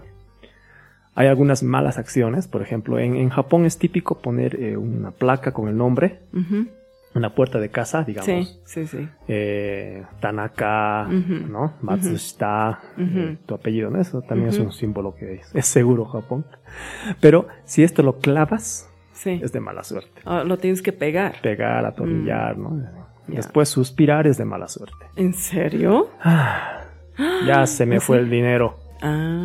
Hay 1.14 1.28
algunas 1.28 1.62
malas 1.62 1.96
acciones, 1.98 2.48
por 2.48 2.60
ejemplo, 2.62 2.98
en, 2.98 3.14
en 3.16 3.28
Japón 3.30 3.64
es 3.66 3.78
típico 3.78 4.18
poner 4.18 4.60
eh, 4.60 4.76
una 4.76 5.10
placa 5.12 5.52
con 5.52 5.68
el 5.68 5.76
nombre, 5.76 6.20
Ujú. 6.32 6.66
una 7.14 7.34
puerta 7.36 7.60
de 7.60 7.68
casa, 7.70 8.02
digamos. 8.02 8.26
Sí, 8.64 8.84
sí, 8.86 8.86
sí. 8.88 9.08
eh, 9.28 10.02
Tanaka, 10.20 11.06
Ujú. 11.08 11.46
¿no? 11.48 11.74
Matsushita, 11.82 12.80
Ujú. 12.96 13.18
eh, 13.18 13.38
tu 13.46 13.54
apellido, 13.54 13.90
¿no? 13.90 14.00
Eso 14.00 14.22
también 14.22 14.48
es 14.50 14.58
un 14.58 14.72
símbolo 14.72 15.14
que 15.14 15.34
es, 15.34 15.54
es 15.54 15.66
seguro 15.66 16.04
Japón. 16.06 16.44
Pero 17.20 17.46
si 17.64 17.82
esto 17.84 18.02
lo 18.02 18.18
clavas, 18.18 18.90
Sí. 19.12 19.38
es 19.42 19.52
de 19.52 19.60
mala 19.60 19.84
suerte. 19.84 20.20
Ah, 20.24 20.42
lo 20.44 20.58
tienes 20.58 20.82
que 20.82 20.92
pegar. 20.92 21.36
Pegar, 21.40 21.86
atornillar, 21.86 22.58
¿no? 22.58 22.70
Mm. 22.70 22.82
Ya. 23.28 23.36
Después 23.36 23.68
suspirar 23.68 24.26
es 24.26 24.36
de 24.36 24.44
mala 24.44 24.66
suerte. 24.66 25.06
¿En 25.14 25.32
serio? 25.32 26.10
Ya 27.46 27.64
se 27.66 27.86
me 27.86 27.96
¿Ah, 27.98 28.00
fue 28.00 28.18
el 28.18 28.28
dinero. 28.28 28.76
Ah. 29.04 29.44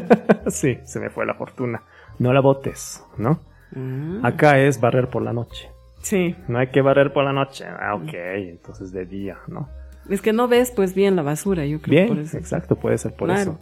sí, 0.48 0.78
se 0.84 1.00
me 1.00 1.10
fue 1.10 1.24
la 1.26 1.34
fortuna. 1.34 1.82
No 2.18 2.32
la 2.32 2.40
botes, 2.40 3.02
¿no? 3.16 3.40
Ah. 3.74 4.20
Acá 4.28 4.58
es 4.58 4.80
barrer 4.80 5.08
por 5.08 5.22
la 5.22 5.32
noche. 5.32 5.70
Sí. 6.02 6.34
No 6.48 6.58
hay 6.58 6.68
que 6.68 6.82
barrer 6.82 7.12
por 7.12 7.24
la 7.24 7.32
noche. 7.32 7.64
Ah, 7.66 7.94
ok, 7.94 8.12
entonces 8.14 8.92
de 8.92 9.06
día, 9.06 9.38
¿no? 9.48 9.68
Es 10.08 10.22
que 10.22 10.32
no 10.32 10.48
ves 10.48 10.70
pues 10.74 10.94
bien 10.94 11.14
la 11.16 11.22
basura, 11.22 11.64
yo 11.66 11.80
creo 11.80 11.94
Bien, 11.94 12.08
por 12.08 12.18
eso. 12.18 12.36
exacto, 12.36 12.76
puede 12.76 12.98
ser 12.98 13.14
por 13.14 13.28
Claro. 13.28 13.40
eso. 13.42 13.60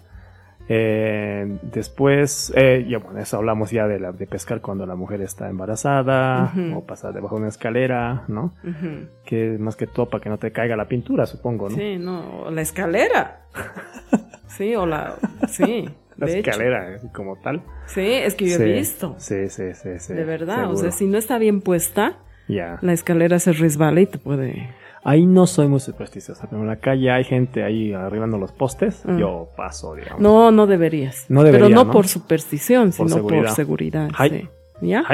Eh, 0.71 1.59
después, 1.63 2.53
eh, 2.55 2.87
ya, 2.89 2.99
bueno, 2.99 3.19
eso 3.21 3.39
hablamos 3.39 3.71
ya 3.71 3.87
de, 3.89 3.99
la, 3.99 4.13
de 4.13 4.27
pescar 4.27 4.61
cuando 4.61 4.85
la 4.87 4.97
mujer 4.97 5.23
está 5.23 5.49
embarazada 5.49 6.53
o 6.75 6.85
pasar 6.85 7.15
debajo 7.15 7.37
de 7.37 7.41
una 7.41 7.49
escalera, 7.49 8.25
¿no? 8.29 8.53
Ujú. 8.63 9.09
Que 9.25 9.57
más 9.59 9.77
que 9.77 9.87
todo 9.87 10.11
para 10.11 10.23
que 10.23 10.29
no 10.29 10.37
te 10.39 10.53
caiga 10.53 10.77
la 10.77 10.87
pintura, 10.87 11.25
supongo, 11.27 11.71
¿no? 11.71 11.75
Sí, 11.77 11.97
no, 11.99 12.51
la 12.51 12.61
escalera. 12.61 13.47
sí, 14.49 14.75
o 14.75 14.87
la 14.87 15.15
sí, 15.49 15.89
La 16.17 16.27
de 16.27 16.41
escalera, 16.41 16.95
así 16.97 17.09
como 17.11 17.37
tal. 17.37 17.63
Sí, 17.87 18.01
es 18.03 18.35
que 18.35 18.47
yo 18.49 18.57
Sí, 18.57 18.63
he 18.65 18.73
visto. 18.73 19.15
Sí, 19.19 19.49
sí, 19.49 19.73
sí, 19.75 19.91
sí. 20.01 20.15
de 20.15 20.25
verdad, 20.25 20.69
o 20.71 20.75
sea, 20.77 20.91
si 20.91 21.07
no 21.07 21.17
está 21.17 21.39
bien 21.39 21.61
puesta, 21.61 22.19
Ya. 22.49 22.79
la 22.83 22.93
escalera 22.93 23.39
se 23.39 23.53
resbala 23.53 24.01
y 24.01 24.07
te 24.07 24.19
puede 24.19 24.75
Ahí 25.05 25.27
no 25.27 25.47
soy 25.47 25.69
muy 25.69 25.79
supersticiosa, 25.79 26.49
pero 26.51 26.61
en 26.61 26.67
la 26.67 26.81
calle 26.81 27.13
hay 27.13 27.23
gente 27.23 27.63
ahí 27.63 27.93
arribando 27.93 28.37
los 28.37 28.51
postes, 28.51 29.05
Mm. 29.07 29.19
yo 29.19 29.49
paso, 29.57 29.95
digamos. 29.95 30.21
No, 30.21 30.51
no 30.51 30.67
deberías. 30.67 31.27
No 31.31 31.45
debería, 31.45 31.67
Pero 31.69 31.77
no, 31.77 31.85
¿no? 31.85 31.93
por 31.93 32.09
superstición, 32.09 32.87
Por 32.87 32.93
sino 32.95 33.09
seguridad. 33.11 33.45
por 33.45 33.51
seguridad. 33.55 34.11
Sí. 34.29 34.49
¿Ya? 34.83 35.05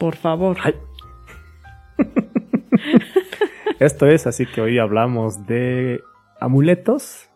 Por 0.00 0.16
favor. 0.16 0.56
Esto 3.78 4.06
es, 4.06 4.26
así 4.26 4.46
que 4.46 4.60
hoy 4.60 4.78
hablamos 4.78 5.46
de 5.46 6.00
amuletos 6.40 7.27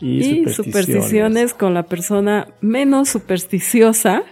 y, 0.00 0.18
Y 0.18 0.22
supersticiones, 0.22 0.56
supersticiones 0.56 1.54
con 1.54 1.74
la 1.74 1.82
persona 1.84 2.48
menos 2.60 3.08
supersticiosa, 3.08 4.22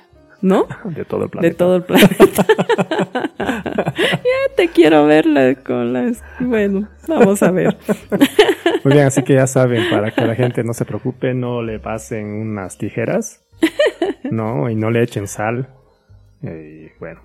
¿no? 0.41 0.67
de 0.85 1.05
todo 1.05 1.25
el 1.25 1.31
planeta. 1.31 1.49
De 1.49 1.55
todo 1.55 1.77
el 1.77 1.83
planeta. 1.83 2.47
ya 3.39 4.55
te 4.57 4.69
quiero 4.69 5.07
verla 5.07 5.55
con 5.57 5.93
las... 5.93 6.23
Bueno, 6.41 6.89
vamos 7.07 7.43
a 7.43 7.51
ver. 7.51 7.77
Muy 8.85 8.95
bien, 8.95 9.07
así 9.07 9.23
que 9.23 9.35
ya 9.35 9.47
saben, 9.47 9.91
para 9.91 10.11
que 10.11 10.25
la 10.25 10.35
gente 10.35 10.65
no 10.65 10.73
se 10.73 10.85
preocupe, 10.85 11.35
no 11.35 11.63
le 11.63 11.79
pasen 11.79 12.27
unas 12.27 12.79
tijeras, 12.79 13.45
no, 14.31 14.71
y 14.71 14.75
no 14.75 14.91
le 14.91 15.03
echen 15.03 15.27
sal. 15.27 15.69
Y 16.43 16.89
bueno, 17.01 17.21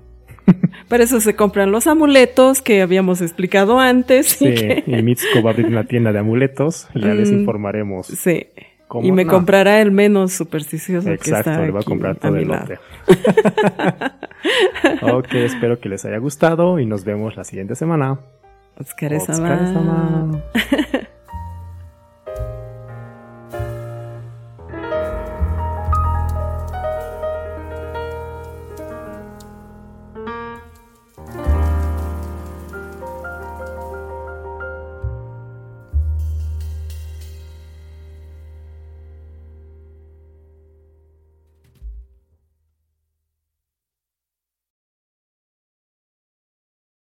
Para 0.89 1.03
eso 1.03 1.19
se 1.21 1.35
compran 1.35 1.71
los 1.71 1.87
amuletos 1.87 2.61
que 2.61 2.81
habíamos 2.81 3.21
explicado 3.21 3.79
antes. 3.79 4.27
sí, 4.27 4.47
y 4.47 4.53
que- 4.55 4.83
y 4.85 5.01
Mitsuko 5.03 5.41
va 5.43 5.51
a 5.51 5.53
abrir 5.53 5.67
una 5.67 5.85
tienda 5.85 6.11
de 6.11 6.19
amuletos 6.19 6.87
y 6.93 7.01
ya 7.01 7.13
les 7.13 7.31
Mm, 7.31 7.39
informaremos. 7.39 8.07
Sí. 8.07 8.47
cómo- 8.87 9.07
Y 9.07 9.11
me 9.11 9.25
no. 9.25 9.31
comprará 9.31 9.81
el 9.81 9.91
menos 9.91 10.33
supersticioso 10.33 11.07
que 11.07 11.13
Exacto, 11.15 11.49
está 11.51 11.61
le 11.65 11.71
va 11.71 11.79
a 11.79 11.83
comprar 11.83 12.15
todo 12.17 12.35
el 12.35 12.47
lote. 12.47 12.77
ok, 15.01 15.33
espero 15.33 15.79
que 15.79 15.89
les 15.89 16.05
haya 16.05 16.17
gustado 16.17 16.79
y 16.79 16.85
nos 16.85 17.03
vemos 17.03 17.35
la 17.35 17.43
siguiente 17.43 17.75
semana. 17.75 18.19
Otsukare-sama. 18.77 20.41